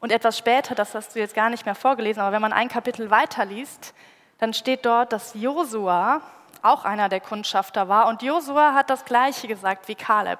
Und 0.00 0.12
etwas 0.12 0.38
später, 0.38 0.74
das 0.74 0.94
hast 0.94 1.14
du 1.14 1.18
jetzt 1.18 1.34
gar 1.34 1.50
nicht 1.50 1.66
mehr 1.66 1.74
vorgelesen, 1.74 2.20
aber 2.20 2.32
wenn 2.32 2.42
man 2.42 2.52
ein 2.52 2.68
Kapitel 2.68 3.10
weiterliest, 3.10 3.94
dann 4.38 4.54
steht 4.54 4.84
dort, 4.84 5.12
dass 5.12 5.34
Josua 5.34 6.20
auch 6.62 6.84
einer 6.84 7.08
der 7.08 7.20
Kundschafter 7.20 7.88
war. 7.88 8.06
Und 8.06 8.22
Josua 8.22 8.74
hat 8.74 8.90
das 8.90 9.04
Gleiche 9.04 9.48
gesagt 9.48 9.88
wie 9.88 9.94
Kaleb. 9.94 10.38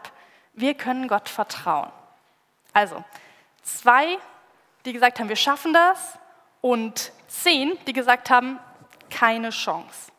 Wir 0.56 0.74
können 0.74 1.06
Gott 1.06 1.28
vertrauen. 1.28 1.92
Also, 2.72 3.04
zwei, 3.62 4.18
die 4.84 4.92
gesagt 4.92 5.20
haben, 5.20 5.28
wir 5.28 5.36
schaffen 5.36 5.72
das, 5.72 6.18
und 6.60 7.12
zehn, 7.28 7.78
die 7.86 7.92
gesagt 7.92 8.28
haben, 8.28 8.58
keine 9.08 9.50
Chance. 9.50 10.10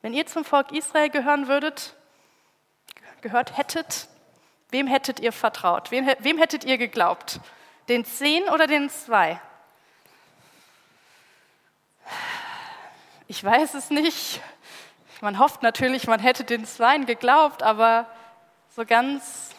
Wenn 0.00 0.14
ihr 0.14 0.26
zum 0.26 0.44
Volk 0.44 0.72
Israel 0.72 1.10
gehören 1.10 1.48
würdet, 1.48 1.94
gehört 3.20 3.58
hättet, 3.58 4.08
wem 4.70 4.86
hättet 4.86 5.20
ihr 5.20 5.32
vertraut? 5.32 5.90
Wem, 5.90 6.08
wem 6.20 6.38
hättet 6.38 6.64
ihr 6.64 6.78
geglaubt? 6.78 7.40
Den 7.88 8.06
zehn 8.06 8.48
oder 8.48 8.66
den 8.66 8.88
zwei? 8.88 9.38
Ich 13.28 13.42
weiß 13.44 13.74
es 13.74 13.90
nicht. 13.90 14.40
Man 15.20 15.38
hofft 15.38 15.62
natürlich, 15.62 16.06
man 16.06 16.20
hätte 16.20 16.44
den 16.44 16.64
Zweien 16.64 17.04
geglaubt, 17.04 17.62
aber 17.62 18.06
so 18.76 18.84
ganz 18.84 19.54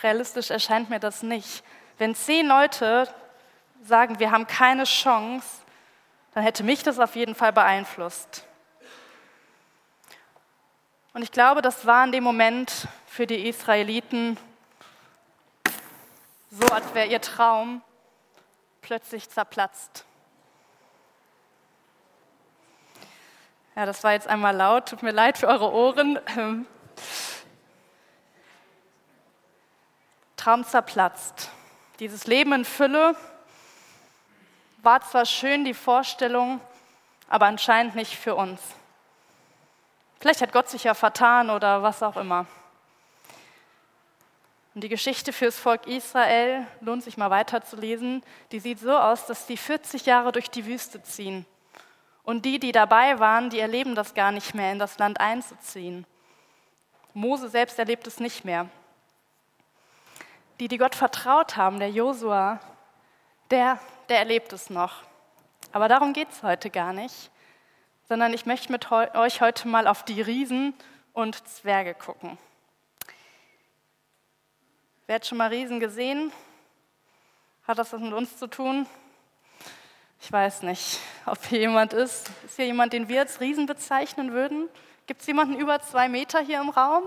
realistisch 0.00 0.50
erscheint 0.50 0.90
mir 0.90 1.00
das 1.00 1.24
nicht. 1.24 1.64
Wenn 1.98 2.14
zehn 2.14 2.46
Leute 2.46 3.12
sagen, 3.82 4.20
wir 4.20 4.30
haben 4.30 4.46
keine 4.46 4.84
Chance, 4.84 5.44
dann 6.34 6.44
hätte 6.44 6.62
mich 6.62 6.84
das 6.84 7.00
auf 7.00 7.16
jeden 7.16 7.34
Fall 7.34 7.52
beeinflusst. 7.52 8.46
Und 11.14 11.22
ich 11.22 11.32
glaube, 11.32 11.62
das 11.62 11.84
war 11.84 12.04
in 12.04 12.12
dem 12.12 12.22
Moment 12.22 12.86
für 13.08 13.26
die 13.26 13.48
Israeliten 13.48 14.38
so, 16.52 16.68
als 16.68 16.94
wäre 16.94 17.08
ihr 17.08 17.20
Traum 17.20 17.82
plötzlich 18.82 19.28
zerplatzt. 19.28 20.04
Ja, 23.74 23.84
das 23.84 24.04
war 24.04 24.12
jetzt 24.12 24.28
einmal 24.28 24.54
laut, 24.54 24.88
tut 24.88 25.02
mir 25.02 25.10
leid 25.10 25.38
für 25.38 25.48
eure 25.48 25.72
Ohren. 25.72 26.20
Traum 30.40 30.64
zerplatzt. 30.64 31.50
Dieses 31.98 32.26
Leben 32.26 32.54
in 32.54 32.64
Fülle 32.64 33.14
war 34.78 35.02
zwar 35.02 35.26
schön, 35.26 35.66
die 35.66 35.74
Vorstellung, 35.74 36.62
aber 37.28 37.44
anscheinend 37.44 37.94
nicht 37.94 38.16
für 38.16 38.34
uns. 38.34 38.58
Vielleicht 40.18 40.40
hat 40.40 40.52
Gott 40.54 40.70
sich 40.70 40.84
ja 40.84 40.94
vertan 40.94 41.50
oder 41.50 41.82
was 41.82 42.02
auch 42.02 42.16
immer. 42.16 42.46
Und 44.74 44.82
die 44.82 44.88
Geschichte 44.88 45.34
fürs 45.34 45.58
Volk 45.58 45.86
Israel, 45.86 46.66
lohnt 46.80 47.02
sich 47.02 47.18
mal 47.18 47.28
weiterzulesen, 47.28 48.22
die 48.50 48.60
sieht 48.60 48.78
so 48.78 48.96
aus, 48.96 49.26
dass 49.26 49.44
die 49.44 49.58
40 49.58 50.06
Jahre 50.06 50.32
durch 50.32 50.48
die 50.48 50.64
Wüste 50.64 51.02
ziehen. 51.02 51.44
Und 52.22 52.46
die, 52.46 52.58
die 52.58 52.72
dabei 52.72 53.18
waren, 53.18 53.50
die 53.50 53.60
erleben 53.60 53.94
das 53.94 54.14
gar 54.14 54.32
nicht 54.32 54.54
mehr, 54.54 54.72
in 54.72 54.78
das 54.78 54.96
Land 54.98 55.20
einzuziehen. 55.20 56.06
Mose 57.12 57.50
selbst 57.50 57.78
erlebt 57.78 58.06
es 58.06 58.20
nicht 58.20 58.46
mehr. 58.46 58.70
Die, 60.60 60.68
die 60.68 60.76
Gott 60.76 60.94
vertraut 60.94 61.56
haben, 61.56 61.78
der 61.78 61.90
Josua, 61.90 62.60
der, 63.50 63.80
der 64.10 64.18
erlebt 64.18 64.52
es 64.52 64.68
noch. 64.68 65.02
Aber 65.72 65.88
darum 65.88 66.12
geht 66.12 66.30
es 66.30 66.42
heute 66.42 66.68
gar 66.68 66.92
nicht, 66.92 67.30
sondern 68.08 68.34
ich 68.34 68.44
möchte 68.44 68.70
mit 68.70 68.92
euch 68.92 69.40
heute 69.40 69.68
mal 69.68 69.86
auf 69.86 70.04
die 70.04 70.20
Riesen 70.20 70.74
und 71.14 71.48
Zwerge 71.48 71.94
gucken. 71.94 72.36
Wer 75.06 75.14
hat 75.14 75.26
schon 75.26 75.38
mal 75.38 75.48
Riesen 75.48 75.80
gesehen? 75.80 76.30
Hat 77.66 77.78
das 77.78 77.94
was 77.94 78.00
mit 78.00 78.12
uns 78.12 78.36
zu 78.36 78.46
tun? 78.46 78.86
Ich 80.20 80.30
weiß 80.30 80.62
nicht, 80.64 80.98
ob 81.24 81.42
hier 81.46 81.60
jemand 81.60 81.94
ist. 81.94 82.30
Ist 82.44 82.56
hier 82.56 82.66
jemand, 82.66 82.92
den 82.92 83.08
wir 83.08 83.20
als 83.20 83.40
Riesen 83.40 83.64
bezeichnen 83.64 84.32
würden? 84.32 84.68
Gibt 85.06 85.22
es 85.22 85.26
jemanden 85.26 85.56
über 85.56 85.80
zwei 85.80 86.10
Meter 86.10 86.40
hier 86.40 86.60
im 86.60 86.68
Raum? 86.68 87.04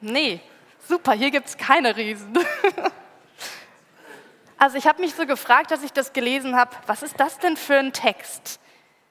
Nee, 0.00 0.40
super, 0.86 1.12
hier 1.12 1.30
gibt 1.30 1.48
es 1.48 1.56
keine 1.56 1.96
Riesen. 1.96 2.38
Also 4.60 4.76
ich 4.76 4.88
habe 4.88 5.00
mich 5.00 5.14
so 5.14 5.24
gefragt, 5.24 5.70
als 5.70 5.84
ich 5.84 5.92
das 5.92 6.12
gelesen 6.12 6.56
habe, 6.56 6.72
was 6.88 7.04
ist 7.04 7.20
das 7.20 7.38
denn 7.38 7.56
für 7.56 7.76
ein 7.76 7.92
Text? 7.92 8.58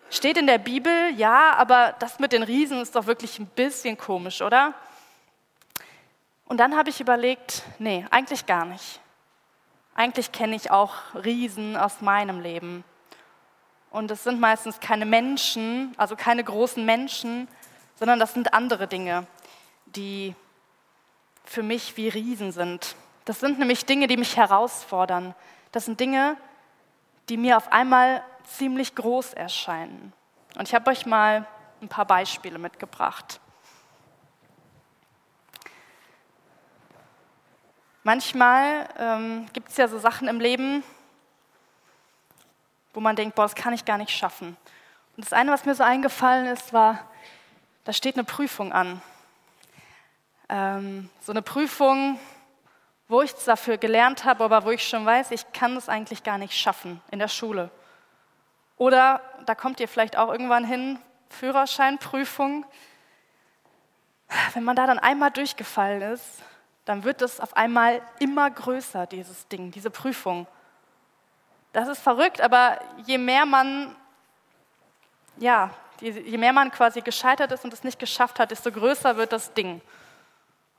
Steht 0.09 0.37
in 0.37 0.45
der 0.45 0.57
Bibel, 0.57 1.13
ja, 1.15 1.53
aber 1.53 1.95
das 1.99 2.19
mit 2.19 2.33
den 2.33 2.43
Riesen 2.43 2.81
ist 2.81 2.97
doch 2.97 3.05
wirklich 3.05 3.39
ein 3.39 3.45
bisschen 3.47 3.97
komisch, 3.97 4.41
oder? 4.41 4.73
Und 6.47 6.57
dann 6.57 6.75
habe 6.75 6.89
ich 6.89 6.99
überlegt, 6.99 7.63
nee, 7.79 8.05
eigentlich 8.11 8.45
gar 8.45 8.65
nicht. 8.65 8.99
Eigentlich 9.95 10.33
kenne 10.33 10.55
ich 10.55 10.69
auch 10.69 10.93
Riesen 11.15 11.77
aus 11.77 12.01
meinem 12.01 12.41
Leben. 12.41 12.83
Und 13.89 14.11
es 14.11 14.25
sind 14.25 14.41
meistens 14.41 14.81
keine 14.81 15.05
Menschen, 15.05 15.93
also 15.95 16.17
keine 16.17 16.43
großen 16.43 16.85
Menschen, 16.85 17.47
sondern 17.95 18.19
das 18.19 18.33
sind 18.33 18.53
andere 18.53 18.87
Dinge, 18.87 19.25
die 19.85 20.35
für 21.49 21.63
mich 21.63 21.97
wie 21.97 22.09
Riesen 22.09 22.51
sind. 22.51 22.95
Das 23.25 23.39
sind 23.39 23.59
nämlich 23.59 23.85
Dinge, 23.85 24.07
die 24.07 24.17
mich 24.17 24.37
herausfordern. 24.37 25.33
Das 25.71 25.85
sind 25.85 25.99
Dinge, 25.99 26.37
die 27.29 27.37
mir 27.37 27.57
auf 27.57 27.71
einmal 27.71 28.23
ziemlich 28.43 28.95
groß 28.95 29.33
erscheinen. 29.33 30.13
Und 30.55 30.67
ich 30.67 30.75
habe 30.75 30.89
euch 30.89 31.05
mal 31.05 31.45
ein 31.81 31.87
paar 31.87 32.05
Beispiele 32.05 32.57
mitgebracht. 32.57 33.39
Manchmal 38.03 38.87
ähm, 38.97 39.47
gibt 39.51 39.69
es 39.69 39.77
ja 39.77 39.87
so 39.87 39.99
Sachen 39.99 40.27
im 40.29 40.39
Leben, 40.39 40.83
wo 42.93 43.01
man 43.01 43.15
denkt, 43.15 43.35
boah, 43.35 43.43
das 43.43 43.55
kann 43.55 43.73
ich 43.73 43.83
gar 43.83 43.97
nicht 43.97 44.11
schaffen. 44.11 44.55
Und 45.17 45.25
das 45.25 45.33
eine, 45.33 45.51
was 45.51 45.65
mir 45.65 45.75
so 45.75 45.83
eingefallen 45.83 46.47
ist, 46.47 46.71
war, 46.71 47.09
da 47.83 47.91
steht 47.91 48.15
eine 48.15 48.23
Prüfung 48.23 48.71
an. 48.71 49.01
Ähm, 50.49 51.09
so 51.21 51.31
eine 51.31 51.41
Prüfung, 51.41 52.19
wo 53.07 53.21
ich 53.21 53.33
es 53.33 53.45
dafür 53.45 53.77
gelernt 53.77 54.25
habe, 54.25 54.43
aber 54.43 54.65
wo 54.65 54.71
ich 54.71 54.87
schon 54.87 55.05
weiß, 55.05 55.31
ich 55.31 55.51
kann 55.53 55.75
das 55.75 55.89
eigentlich 55.89 56.23
gar 56.23 56.37
nicht 56.37 56.53
schaffen 56.53 57.01
in 57.11 57.19
der 57.19 57.27
Schule. 57.27 57.69
Oder 58.77 59.21
da 59.45 59.55
kommt 59.55 59.79
ihr 59.79 59.87
vielleicht 59.87 60.17
auch 60.17 60.31
irgendwann 60.31 60.63
hin, 60.63 60.99
Führerscheinprüfung. 61.29 62.65
Wenn 64.53 64.63
man 64.63 64.75
da 64.75 64.87
dann 64.87 64.99
einmal 64.99 65.31
durchgefallen 65.31 66.01
ist, 66.01 66.43
dann 66.85 67.03
wird 67.03 67.21
es 67.21 67.39
auf 67.39 67.55
einmal 67.57 68.01
immer 68.19 68.49
größer, 68.49 69.07
dieses 69.07 69.47
Ding, 69.47 69.71
diese 69.71 69.89
Prüfung. 69.89 70.47
Das 71.73 71.87
ist 71.87 72.01
verrückt, 72.01 72.39
aber 72.39 72.79
je 73.05 73.17
mehr 73.17 73.45
man, 73.45 73.95
ja, 75.37 75.71
je 75.99 76.37
mehr 76.37 76.53
man 76.53 76.71
quasi 76.71 77.01
gescheitert 77.01 77.51
ist 77.51 77.65
und 77.65 77.73
es 77.73 77.83
nicht 77.83 77.99
geschafft 77.99 78.39
hat, 78.39 78.51
desto 78.51 78.71
größer 78.71 79.17
wird 79.17 79.31
das 79.31 79.53
Ding. 79.53 79.81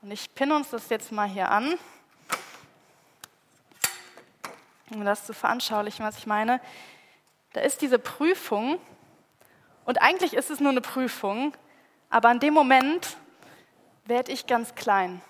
Und 0.01 0.11
ich 0.11 0.33
pinne 0.33 0.55
uns 0.55 0.69
das 0.69 0.87
jetzt 0.89 1.11
mal 1.11 1.27
hier 1.27 1.51
an, 1.51 1.77
um 4.91 5.03
das 5.03 5.25
zu 5.25 5.33
veranschaulichen, 5.33 6.05
was 6.05 6.17
ich 6.17 6.25
meine. 6.25 6.61
Da 7.51 7.59
ist 7.61 7.81
diese 7.81 7.99
Prüfung 7.99 8.79
und 9.83 10.01
eigentlich 10.01 10.35
ist 10.35 10.51
es 10.51 10.61
nur 10.61 10.71
eine 10.71 10.79
Prüfung, 10.79 11.53
aber 12.09 12.31
in 12.31 12.39
dem 12.39 12.53
Moment 12.53 13.17
werde 14.05 14.31
ich 14.31 14.47
ganz 14.47 14.73
klein. 14.73 15.21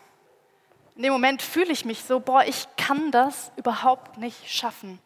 In 0.95 1.01
dem 1.01 1.13
Moment 1.13 1.41
fühle 1.41 1.71
ich 1.71 1.83
mich 1.83 2.03
so, 2.03 2.19
boah, 2.19 2.43
ich 2.43 2.67
kann 2.77 3.09
das 3.09 3.51
überhaupt 3.55 4.17
nicht 4.17 4.51
schaffen. 4.51 4.99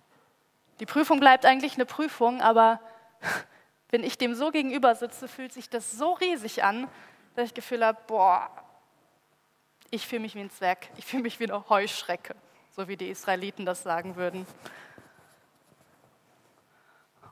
Die 0.82 0.86
Prüfung 0.86 1.22
bleibt 1.22 1.46
eigentlich 1.46 1.76
eine 1.76 1.86
Prüfung, 1.86 2.42
aber 2.42 2.82
wenn 3.92 4.04
ich 4.04 4.18
dem 4.18 4.36
so 4.36 4.52
gegenüber 4.52 4.94
sitze, 4.96 5.30
fühlt 5.30 5.54
sich 5.54 5.70
das 5.70 5.92
so 5.94 6.12
riesig 6.14 6.66
an, 6.66 6.90
dass 7.36 7.46
ich 7.46 7.52
das 7.52 7.64
Gefühl 7.64 7.86
habe, 7.86 8.00
boah, 8.08 8.50
ich 9.94 10.08
fühle 10.08 10.22
mich 10.22 10.34
wie 10.34 10.40
ein 10.40 10.50
Zwerg, 10.50 10.90
ich 10.98 11.06
fühle 11.06 11.22
mich 11.22 11.40
wie 11.40 11.44
eine 11.44 11.70
Heuschrecke, 11.70 12.36
so 12.72 12.88
wie 12.88 12.98
die 12.98 13.10
Israeliten 13.10 13.64
das 13.64 13.84
sagen 13.84 14.16
würden. 14.16 14.48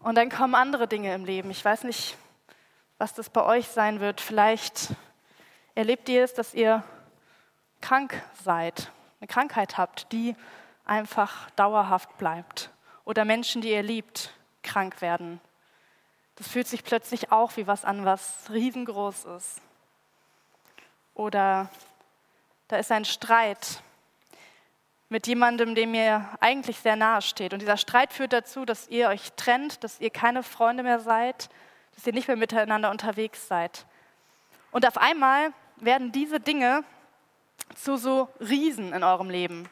Und 0.02 0.14
dann 0.16 0.30
kommen 0.30 0.54
andere 0.54 0.88
Dinge 0.88 1.16
im 1.16 1.26
Leben. 1.26 1.50
Ich 1.50 1.66
weiß 1.66 1.86
nicht, 1.86 2.18
was 3.00 3.16
das 3.16 3.32
bei 3.32 3.44
euch 3.44 3.68
sein 3.68 4.00
wird. 4.00 4.22
Vielleicht 4.22 4.90
erlebt 5.74 6.08
ihr 6.08 6.24
es, 6.24 6.36
dass 6.36 6.54
ihr 6.54 6.84
krank 7.82 8.22
seid, 8.44 8.92
eine 9.20 9.28
Krankheit 9.28 9.80
habt, 9.80 10.12
die 10.12 10.36
einfach 10.86 11.50
dauerhaft 11.52 12.16
bleibt. 12.20 12.70
Oder 13.06 13.26
Menschen, 13.26 13.64
die 13.64 13.72
ihr 13.72 13.82
liebt, 13.82 14.36
krank 14.62 15.02
werden. 15.02 15.42
das 16.36 16.48
fühlt 16.48 16.68
sich 16.68 16.84
plötzlich 16.84 17.32
auch 17.32 17.58
wie 17.58 17.66
was 17.66 17.86
an, 17.86 18.06
was 18.06 18.52
riesengroß 18.52 19.26
ist. 19.26 19.62
Oder 21.16 21.72
da 22.72 22.78
ist 22.78 22.90
ein 22.90 23.04
Streit 23.04 23.84
mit 25.10 25.28
jemandem, 25.28 25.76
dem 25.76 25.94
ihr 25.94 26.26
eigentlich 26.40 26.80
sehr 26.80 26.96
nahe 26.96 27.22
steht. 27.22 27.52
Und 27.52 27.60
dieser 27.60 27.76
Streit 27.76 28.14
führt 28.14 28.32
dazu, 28.32 28.64
dass 28.64 28.88
ihr 28.88 29.10
euch 29.10 29.34
trennt, 29.34 29.84
dass 29.84 30.00
ihr 30.00 30.10
keine 30.10 30.42
Freunde 30.42 30.82
mehr 30.82 31.02
seid, 31.02 31.50
dass 31.94 32.08
ihr 32.08 32.14
nicht 32.14 32.30
mehr 32.30 32.38
miteinander 32.38 32.90
unterwegs 32.90 33.50
seid. 33.50 33.86
Und 34.72 34.88
auf 34.88 34.98
einmal 34.98 35.52
werden 35.76 36.14
diese 36.14 36.40
Dinge 36.40 36.86
zu 37.76 37.98
so 37.98 38.30
Riesen 38.40 38.94
in 38.94 39.04
eurem 39.04 39.30
Leben. 39.30 39.70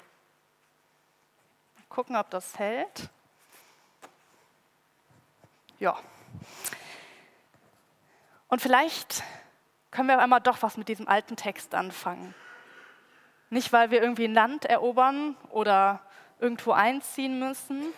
Gucken, 1.88 2.18
ob 2.18 2.29
das 2.32 2.60
hält. 2.60 3.08
Ja. 5.79 5.98
Und 8.50 8.62
vielleicht 8.62 9.24
können 9.89 10.10
wir 10.10 10.18
auf 10.18 10.22
einmal 10.22 10.41
doch 10.41 10.62
was 10.62 10.75
mit 10.75 10.89
diesem 10.89 11.08
alten 11.08 11.38
Text 11.38 11.74
anfangen. 11.74 12.36
Nicht, 13.50 13.74
weil 13.74 13.91
wir 13.91 14.01
irgendwie 14.01 14.25
ein 14.25 14.34
Land 14.34 14.65
erobern 14.65 15.36
oder 15.50 16.01
irgendwo 16.39 16.72
einziehen 16.72 17.39
müssen, 17.39 17.94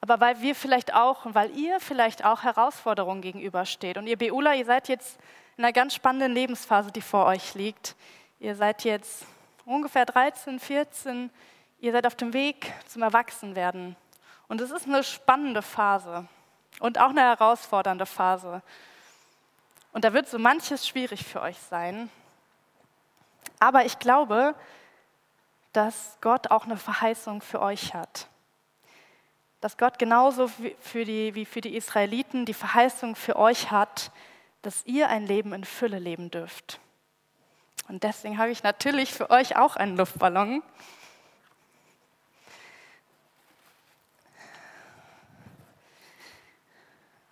aber 0.00 0.20
weil 0.20 0.40
wir 0.40 0.54
vielleicht 0.54 0.94
auch 0.94 1.24
und 1.24 1.34
weil 1.34 1.56
ihr 1.56 1.78
vielleicht 1.78 2.24
auch 2.24 2.42
Herausforderungen 2.42 3.22
gegenübersteht. 3.22 3.96
Und 3.96 4.08
ihr 4.08 4.18
Beula, 4.18 4.54
ihr 4.54 4.64
seid 4.64 4.88
jetzt 4.88 5.18
in 5.56 5.64
einer 5.64 5.72
ganz 5.72 5.94
spannenden 5.94 6.32
Lebensphase, 6.32 6.90
die 6.90 7.00
vor 7.00 7.26
euch 7.26 7.54
liegt. 7.54 7.94
Ihr 8.40 8.56
seid 8.56 8.82
jetzt 8.82 9.24
ungefähr 9.64 10.04
13, 10.04 10.58
14, 10.58 11.30
ihr 11.78 11.92
seid 11.92 12.06
auf 12.06 12.16
dem 12.16 12.32
Weg 12.32 12.72
zum 12.88 13.02
Erwachsenwerden. 13.02 13.94
Und 14.48 14.60
es 14.60 14.72
ist 14.72 14.88
eine 14.88 15.04
spannende 15.04 15.62
Phase 15.62 16.26
und 16.80 16.98
auch 16.98 17.10
eine 17.10 17.20
herausfordernde 17.22 18.06
Phase. 18.06 18.60
Und 19.92 20.04
da 20.04 20.12
wird 20.12 20.28
so 20.28 20.38
manches 20.38 20.86
schwierig 20.86 21.24
für 21.24 21.40
euch 21.40 21.58
sein. 21.58 22.10
Aber 23.62 23.84
ich 23.84 24.00
glaube, 24.00 24.56
dass 25.72 26.18
Gott 26.20 26.50
auch 26.50 26.64
eine 26.64 26.76
Verheißung 26.76 27.40
für 27.40 27.62
euch 27.62 27.94
hat. 27.94 28.26
Dass 29.60 29.78
Gott 29.78 30.00
genauso 30.00 30.48
für 30.80 31.04
die, 31.04 31.36
wie 31.36 31.44
für 31.44 31.60
die 31.60 31.76
Israeliten 31.76 32.44
die 32.44 32.54
Verheißung 32.54 33.14
für 33.14 33.36
euch 33.36 33.70
hat, 33.70 34.10
dass 34.62 34.84
ihr 34.84 35.08
ein 35.08 35.28
Leben 35.28 35.52
in 35.52 35.62
Fülle 35.62 36.00
leben 36.00 36.28
dürft. 36.32 36.80
Und 37.86 38.02
deswegen 38.02 38.36
habe 38.36 38.50
ich 38.50 38.64
natürlich 38.64 39.14
für 39.14 39.30
euch 39.30 39.54
auch 39.54 39.76
einen 39.76 39.96
Luftballon. 39.96 40.60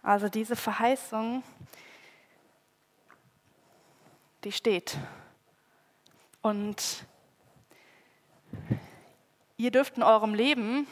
Also 0.04 0.28
diese 0.28 0.54
Verheißung, 0.54 1.42
die 4.44 4.52
steht. 4.52 4.96
Und 6.42 7.04
ihr 9.56 9.70
dürft 9.70 9.96
in 9.96 10.02
eurem 10.02 10.34
Leben 10.34 10.86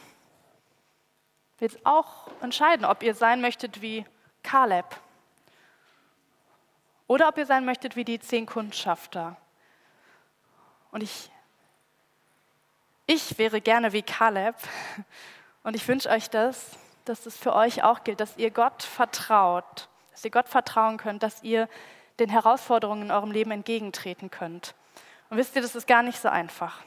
jetzt 1.59 1.85
auch 1.85 2.27
entscheiden, 2.41 2.85
ob 2.85 3.03
ihr 3.03 3.13
sein 3.15 3.41
möchtet 3.41 3.81
wie 3.81 4.05
Kaleb 4.43 4.85
oder 7.07 7.27
ob 7.27 7.37
ihr 7.37 7.45
sein 7.45 7.65
möchtet 7.65 7.95
wie 7.95 8.05
die 8.05 8.19
zehn 8.19 8.45
Kundschafter. 8.45 9.35
Und 10.91 11.01
ich, 11.01 11.31
ich 13.07 13.37
wäre 13.37 13.61
gerne 13.61 13.91
wie 13.91 14.03
Kaleb 14.03 14.55
und 15.63 15.75
ich 15.75 15.87
wünsche 15.87 16.09
euch 16.09 16.29
das, 16.29 16.77
dass 17.05 17.23
das 17.23 17.35
für 17.35 17.55
euch 17.55 17.83
auch 17.83 18.03
gilt, 18.03 18.19
dass 18.19 18.37
ihr 18.37 18.51
Gott 18.51 18.83
vertraut, 18.83 19.89
dass 20.11 20.23
ihr 20.23 20.31
Gott 20.31 20.47
vertrauen 20.47 20.97
könnt, 20.97 21.23
dass 21.23 21.41
ihr 21.41 21.67
den 22.19 22.29
Herausforderungen 22.29 23.03
in 23.03 23.11
eurem 23.11 23.31
Leben 23.31 23.51
entgegentreten 23.51 24.29
könnt. 24.29 24.75
Und 25.29 25.37
wisst 25.37 25.55
ihr, 25.55 25.61
das 25.61 25.75
ist 25.75 25.87
gar 25.87 26.03
nicht 26.03 26.19
so 26.19 26.29
einfach. 26.29 26.81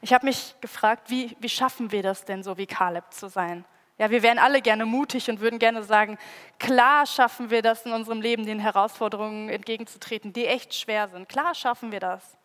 Ich 0.00 0.12
habe 0.12 0.26
mich 0.26 0.54
gefragt, 0.60 1.10
wie, 1.10 1.36
wie 1.40 1.48
schaffen 1.48 1.90
wir 1.90 2.02
das 2.02 2.24
denn 2.24 2.42
so, 2.42 2.56
wie 2.56 2.66
Kaleb 2.66 3.04
zu 3.10 3.28
sein? 3.28 3.64
Ja, 3.96 4.10
wir 4.10 4.22
wären 4.22 4.38
alle 4.38 4.62
gerne 4.62 4.86
mutig 4.86 5.28
und 5.28 5.40
würden 5.40 5.58
gerne 5.58 5.82
sagen, 5.82 6.18
klar 6.58 7.04
schaffen 7.04 7.50
wir 7.50 7.62
das 7.62 7.84
in 7.84 7.92
unserem 7.92 8.20
Leben, 8.20 8.46
den 8.46 8.60
Herausforderungen 8.60 9.48
entgegenzutreten, 9.48 10.32
die 10.32 10.46
echt 10.46 10.72
schwer 10.74 11.08
sind. 11.08 11.28
Klar 11.28 11.54
schaffen 11.54 11.90
wir 11.90 11.98
das. 11.98 12.36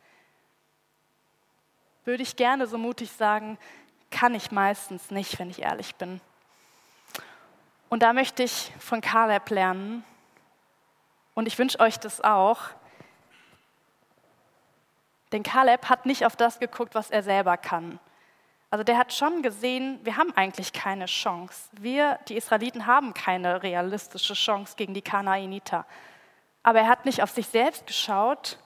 Würde 2.05 2.23
ich 2.23 2.36
gerne 2.36 2.65
so 2.65 2.79
mutig 2.79 3.12
sagen, 3.12 3.59
kann 4.09 4.33
ich 4.33 4.51
meistens 4.51 5.12
nicht, 5.12 5.38
wenn 5.38 5.49
ich 5.49 5.62
ehrlich 5.62 5.95
bin. 5.95 6.21
Und 7.89 8.01
da 8.01 8.13
möchte 8.13 8.41
ich 8.41 8.71
von 8.79 9.01
Kaleb 9.01 9.49
lernen, 9.51 10.03
und 11.33 11.47
ich 11.47 11.57
wünsche 11.57 11.79
euch 11.79 11.99
das 11.99 12.21
auch. 12.21 12.59
Denn 15.33 15.43
Kaleb 15.43 15.89
hat 15.89 16.05
nicht 16.05 16.25
auf 16.25 16.35
das 16.35 16.59
geguckt, 16.59 16.95
was 16.95 17.09
er 17.09 17.23
selber 17.23 17.57
kann. 17.57 17.99
Also 18.69 18.83
der 18.83 18.97
hat 18.97 19.13
schon 19.13 19.41
gesehen, 19.41 19.99
wir 20.03 20.17
haben 20.17 20.31
eigentlich 20.35 20.73
keine 20.73 21.05
Chance. 21.05 21.69
Wir, 21.73 22.19
die 22.27 22.37
Israeliten, 22.37 22.87
haben 22.87 23.13
keine 23.13 23.61
realistische 23.61 24.35
Chance 24.35 24.75
gegen 24.77 24.93
die 24.93 25.01
Kanaaniter. 25.01 25.85
Aber 26.63 26.79
er 26.79 26.87
hat 26.87 27.05
nicht 27.05 27.21
auf 27.21 27.29
sich 27.29 27.47
selbst 27.47 27.85
geschaut, 27.87 28.57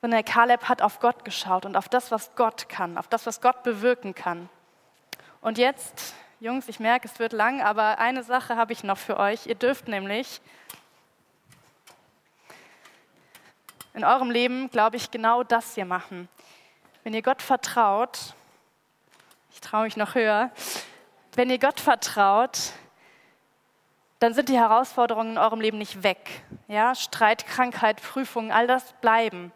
sondern 0.00 0.24
Kaleb 0.24 0.68
hat 0.68 0.82
auf 0.82 1.00
Gott 1.00 1.24
geschaut 1.24 1.64
und 1.64 1.76
auf 1.76 1.88
das, 1.88 2.10
was 2.10 2.34
Gott 2.34 2.68
kann, 2.68 2.98
auf 2.98 3.08
das, 3.08 3.26
was 3.26 3.40
Gott 3.40 3.62
bewirken 3.62 4.14
kann. 4.14 4.48
Und 5.40 5.58
jetzt, 5.58 6.14
Jungs, 6.40 6.68
ich 6.68 6.80
merke, 6.80 7.08
es 7.08 7.18
wird 7.18 7.32
lang, 7.32 7.62
aber 7.62 7.98
eine 7.98 8.22
Sache 8.22 8.56
habe 8.56 8.72
ich 8.72 8.84
noch 8.84 8.98
für 8.98 9.18
euch. 9.18 9.46
Ihr 9.46 9.54
dürft 9.54 9.88
nämlich 9.88 10.40
in 13.96 14.04
eurem 14.04 14.30
Leben, 14.30 14.70
glaube 14.70 14.96
ich, 14.96 15.10
genau 15.10 15.42
das 15.42 15.74
hier 15.74 15.86
machen. 15.86 16.28
Wenn 17.02 17.14
ihr 17.14 17.22
Gott 17.22 17.40
vertraut, 17.40 18.34
ich 19.50 19.60
traue 19.62 19.84
mich 19.84 19.96
noch 19.96 20.14
höher, 20.14 20.50
wenn 21.34 21.48
ihr 21.48 21.58
Gott 21.58 21.80
vertraut, 21.80 22.58
dann 24.18 24.34
sind 24.34 24.50
die 24.50 24.58
Herausforderungen 24.58 25.32
in 25.32 25.38
eurem 25.38 25.62
Leben 25.62 25.78
nicht 25.78 26.02
weg. 26.02 26.42
Ja, 26.68 26.94
Streit, 26.94 27.46
Krankheit, 27.46 28.02
Prüfungen, 28.02 28.52
all 28.52 28.66
das 28.66 28.92
bleiben. 29.00 29.50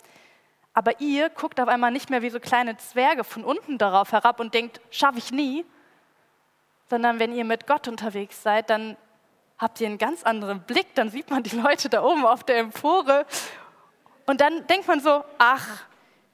Aber 0.72 1.00
ihr 1.00 1.29
guckt 1.29 1.61
auf 1.61 1.68
einmal 1.68 1.90
nicht 1.90 2.09
mehr 2.09 2.22
wie 2.22 2.31
so 2.31 2.40
kleine 2.40 2.79
Zwerge 2.79 3.24
von 3.24 3.44
unten 3.44 3.76
darauf 3.76 4.12
herab 4.12 4.40
und 4.40 4.55
denkt, 4.55 4.81
schaffe 4.90 5.18
ich 5.18 5.31
nie, 5.31 5.66
sondern 6.88 7.18
wenn 7.18 7.35
ihr 7.35 7.44
mit 7.44 7.66
Gott 7.66 7.88
unterwegs 7.88 8.42
seid, 8.42 8.70
dann 8.70 8.96
habt 9.59 9.83
ihr 9.83 9.87
einen 9.87 9.98
ganz 9.98 10.22
anderen 10.22 10.62
Blick, 10.62 10.94
dann 10.94 11.11
sieht 11.11 11.31
man 11.31 11.42
die 11.42 11.57
Leute 11.57 11.90
da 11.90 12.03
oben 12.03 12.24
auf 12.24 12.42
der 12.42 12.59
Empore 12.59 13.26
und 14.30 14.40
dann 14.40 14.64
denkt 14.68 14.86
man 14.86 15.00
so, 15.00 15.24
ach, 15.38 15.82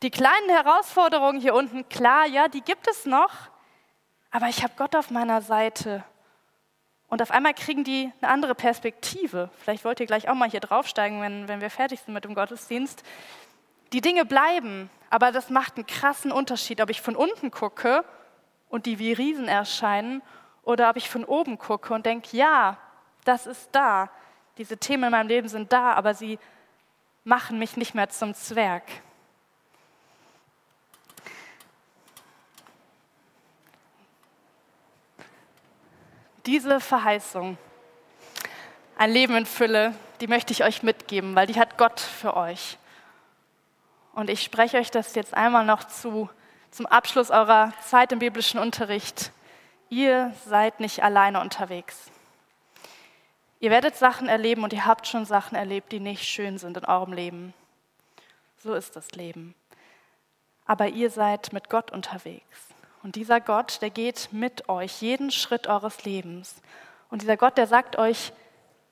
die 0.03 0.11
kleinen 0.11 0.51
Herausforderungen 0.51 1.41
hier 1.41 1.55
unten, 1.55 1.89
klar, 1.89 2.27
ja, 2.27 2.47
die 2.47 2.61
gibt 2.61 2.87
es 2.89 3.07
noch, 3.07 3.31
aber 4.31 4.49
ich 4.49 4.63
habe 4.63 4.75
Gott 4.77 4.95
auf 4.95 5.11
meiner 5.11 5.41
Seite. 5.41 6.05
Und 7.09 7.23
auf 7.23 7.31
einmal 7.31 7.55
kriegen 7.55 7.85
die 7.85 8.13
eine 8.21 8.31
andere 8.31 8.55
Perspektive. 8.55 9.49
Vielleicht 9.61 9.87
wollt 9.87 9.99
ihr 9.99 10.05
gleich 10.05 10.29
auch 10.29 10.35
mal 10.35 10.51
hier 10.51 10.61
draufsteigen, 10.61 11.23
wenn, 11.23 11.49
wenn 11.49 11.63
wir 11.63 11.71
fertig 11.71 12.01
sind 12.01 12.13
mit 12.13 12.25
dem 12.27 12.35
Gottesdienst. 12.35 13.03
Die 13.95 14.03
Dinge 14.03 14.27
bleiben, 14.27 14.91
aber 15.09 15.33
das 15.33 15.49
macht 15.49 15.77
einen 15.77 15.87
krassen 15.87 16.33
Unterschied, 16.33 16.83
ob 16.83 16.91
ich 16.91 17.01
von 17.01 17.17
unten 17.17 17.51
gucke 17.51 18.05
und 18.69 18.85
die 18.85 18.99
wie 18.99 19.15
Riesen 19.15 19.49
erscheinen 19.49 20.21
oder 20.65 20.91
ob 20.91 20.99
ich 20.99 21.09
von 21.09 21.25
oben 21.25 21.57
gucke 21.57 21.95
und 21.95 22.05
denke, 22.05 22.37
ja, 22.37 22.77
das 23.25 23.47
ist 23.47 23.71
da. 23.73 24.11
Diese 24.59 24.77
Themen 24.77 25.05
in 25.05 25.11
meinem 25.13 25.29
Leben 25.29 25.49
sind 25.49 25.73
da, 25.73 25.95
aber 25.95 26.13
sie 26.13 26.39
machen 27.27 27.59
mich 27.59 27.77
nicht 27.77 27.97
mehr 27.97 28.09
zum 28.09 28.35
Zwerg. 28.35 28.85
Diese 36.47 36.79
Verheißung, 36.79 37.59
ein 38.97 39.11
Leben 39.11 39.35
in 39.35 39.45
Fülle, 39.45 39.93
die 40.21 40.29
möchte 40.29 40.53
ich 40.53 40.63
euch 40.63 40.85
mitgeben, 40.85 41.35
weil 41.35 41.49
die 41.49 41.59
hat 41.59 41.77
Gott 41.77 41.99
für 41.99 42.37
euch. 42.37 42.79
Und 44.13 44.31
ich 44.31 44.45
spreche 44.45 44.79
euch 44.79 44.93
das 44.93 45.17
jetzt 45.17 45.35
einmal 45.35 45.65
noch 45.65 45.83
zu, 45.83 46.31
zum 46.71 46.87
Abschluss 46.87 47.31
eurer 47.31 47.73
Zeit 47.85 48.13
im 48.13 48.21
biblischen 48.21 48.61
Unterricht. 48.61 49.33
Ihr 49.89 50.33
seid 50.47 50.79
nicht 50.79 51.03
alleine 51.03 51.41
unterwegs. 51.41 52.09
Ihr 53.67 53.73
werdet 53.73 53.97
Sachen 53.97 54.29
erleben 54.29 54.63
und 54.63 54.73
ihr 54.73 54.87
habt 54.87 55.09
schon 55.09 55.25
Sachen 55.25 55.57
erlebt, 55.57 55.91
die 55.91 55.99
nicht 55.99 56.23
schön 56.23 56.57
sind 56.57 56.77
in 56.77 56.85
eurem 56.85 57.13
Leben. 57.13 57.53
So 58.59 58.75
ist 58.75 58.95
das 58.95 59.11
Leben. 59.11 59.57
Aber 60.67 60.87
ihr 60.87 61.11
seid 61.11 61.53
mit 61.53 61.69
Gott 61.69 61.91
unterwegs. 61.91 62.69
Und 63.03 63.17
dieser 63.17 63.41
Gott, 63.41 63.83
der 63.83 63.91
geht 63.91 64.29
mit 64.31 64.69
euch 64.69 65.03
jeden 65.03 65.33
Schritt 65.33 65.67
eures 65.67 66.05
Lebens. 66.05 66.63
Und 67.11 67.23
dieser 67.23 67.37
Gott, 67.37 67.59
der 67.59 67.67
sagt 67.67 67.99
euch, 67.99 68.33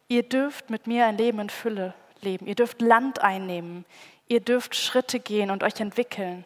ihr 0.08 0.24
dürft 0.24 0.70
mit 0.70 0.88
mir 0.88 1.06
ein 1.06 1.18
Leben 1.18 1.38
in 1.38 1.50
Fülle 1.50 1.94
leben. 2.20 2.48
Ihr 2.48 2.56
dürft 2.56 2.82
Land 2.82 3.20
einnehmen. 3.20 3.84
Ihr 4.26 4.40
dürft 4.40 4.74
Schritte 4.74 5.20
gehen 5.20 5.52
und 5.52 5.62
euch 5.62 5.78
entwickeln. 5.78 6.44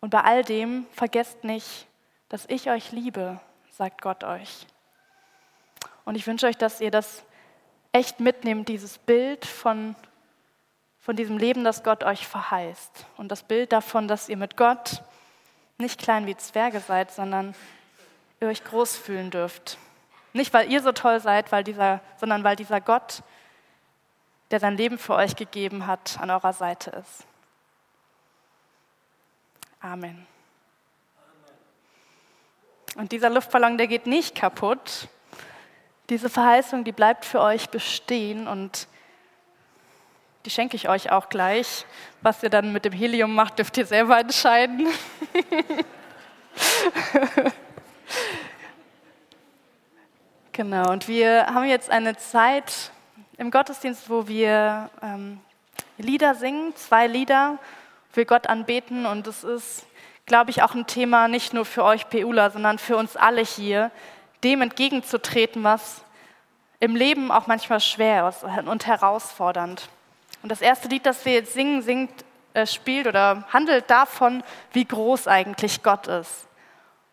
Und 0.00 0.10
bei 0.10 0.20
all 0.20 0.44
dem 0.44 0.84
vergesst 0.92 1.44
nicht, 1.44 1.86
dass 2.28 2.44
ich 2.50 2.68
euch 2.68 2.92
liebe, 2.92 3.40
sagt 3.70 4.02
Gott 4.02 4.22
euch. 4.22 4.66
Und 6.08 6.14
ich 6.14 6.26
wünsche 6.26 6.46
euch, 6.46 6.56
dass 6.56 6.80
ihr 6.80 6.90
das 6.90 7.22
echt 7.92 8.18
mitnehmt, 8.18 8.66
dieses 8.70 8.96
Bild 8.96 9.44
von, 9.44 9.94
von 11.00 11.16
diesem 11.16 11.36
Leben, 11.36 11.64
das 11.64 11.84
Gott 11.84 12.02
euch 12.02 12.26
verheißt. 12.26 13.04
Und 13.18 13.28
das 13.28 13.42
Bild 13.42 13.72
davon, 13.72 14.08
dass 14.08 14.30
ihr 14.30 14.38
mit 14.38 14.56
Gott 14.56 15.02
nicht 15.76 16.00
klein 16.00 16.24
wie 16.24 16.34
Zwerge 16.34 16.80
seid, 16.80 17.12
sondern 17.12 17.54
ihr 18.40 18.48
euch 18.48 18.64
groß 18.64 18.96
fühlen 18.96 19.30
dürft. 19.30 19.76
Nicht, 20.32 20.54
weil 20.54 20.72
ihr 20.72 20.80
so 20.80 20.92
toll 20.92 21.20
seid, 21.20 21.52
weil 21.52 21.62
dieser, 21.62 22.00
sondern 22.16 22.42
weil 22.42 22.56
dieser 22.56 22.80
Gott, 22.80 23.22
der 24.50 24.60
sein 24.60 24.78
Leben 24.78 24.96
für 24.96 25.14
euch 25.14 25.36
gegeben 25.36 25.86
hat, 25.86 26.18
an 26.22 26.30
eurer 26.30 26.54
Seite 26.54 26.88
ist. 26.88 27.26
Amen. 29.80 30.26
Und 32.96 33.12
dieser 33.12 33.28
Luftballon, 33.28 33.76
der 33.76 33.88
geht 33.88 34.06
nicht 34.06 34.34
kaputt. 34.34 35.08
Diese 36.10 36.28
Verheißung, 36.30 36.84
die 36.84 36.92
bleibt 36.92 37.26
für 37.26 37.40
euch 37.40 37.68
bestehen 37.68 38.48
und 38.48 38.88
die 40.46 40.50
schenke 40.50 40.74
ich 40.74 40.88
euch 40.88 41.12
auch 41.12 41.28
gleich. 41.28 41.84
Was 42.22 42.42
ihr 42.42 42.48
dann 42.48 42.72
mit 42.72 42.86
dem 42.86 42.94
Helium 42.94 43.34
macht, 43.34 43.58
dürft 43.58 43.76
ihr 43.76 43.84
selber 43.84 44.18
entscheiden. 44.18 44.86
genau, 50.52 50.90
und 50.90 51.08
wir 51.08 51.44
haben 51.46 51.66
jetzt 51.66 51.90
eine 51.90 52.16
Zeit 52.16 52.90
im 53.36 53.50
Gottesdienst, 53.50 54.08
wo 54.08 54.26
wir 54.26 54.88
ähm, 55.02 55.40
Lieder 55.98 56.34
singen, 56.34 56.74
zwei 56.76 57.06
Lieder, 57.06 57.58
wo 58.12 58.16
wir 58.16 58.24
Gott 58.24 58.46
anbeten 58.46 59.04
und 59.04 59.26
es 59.26 59.44
ist, 59.44 59.84
glaube 60.24 60.52
ich, 60.52 60.62
auch 60.62 60.74
ein 60.74 60.86
Thema 60.86 61.28
nicht 61.28 61.52
nur 61.52 61.66
für 61.66 61.84
euch 61.84 62.08
PUler, 62.08 62.50
sondern 62.50 62.78
für 62.78 62.96
uns 62.96 63.14
alle 63.14 63.42
hier, 63.42 63.90
dem 64.44 64.62
entgegenzutreten, 64.62 65.64
was 65.64 66.02
im 66.80 66.94
Leben 66.94 67.30
auch 67.30 67.46
manchmal 67.46 67.80
schwer 67.80 68.28
ist 68.28 68.44
und 68.44 68.86
herausfordernd. 68.86 69.88
Und 70.42 70.50
das 70.50 70.60
erste 70.60 70.88
Lied, 70.88 71.06
das 71.06 71.24
wir 71.24 71.32
jetzt 71.32 71.52
singen, 71.52 71.82
singt, 71.82 72.24
äh, 72.54 72.66
spielt 72.66 73.06
oder 73.06 73.44
handelt 73.52 73.90
davon, 73.90 74.42
wie 74.72 74.84
groß 74.84 75.26
eigentlich 75.26 75.82
Gott 75.82 76.06
ist 76.06 76.46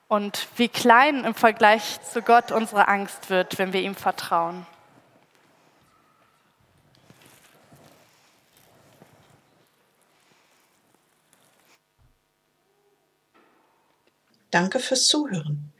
und 0.08 0.48
wie 0.56 0.70
klein 0.70 1.24
im 1.24 1.34
Vergleich 1.34 2.00
zu 2.04 2.22
Gott 2.22 2.52
unsere 2.52 2.88
Angst 2.88 3.30
wird, 3.30 3.58
wenn 3.58 3.74
wir 3.74 3.82
ihm 3.82 3.96
vertrauen. 3.96 4.66
Danke 14.52 14.80
fürs 14.80 15.04
Zuhören. 15.06 15.74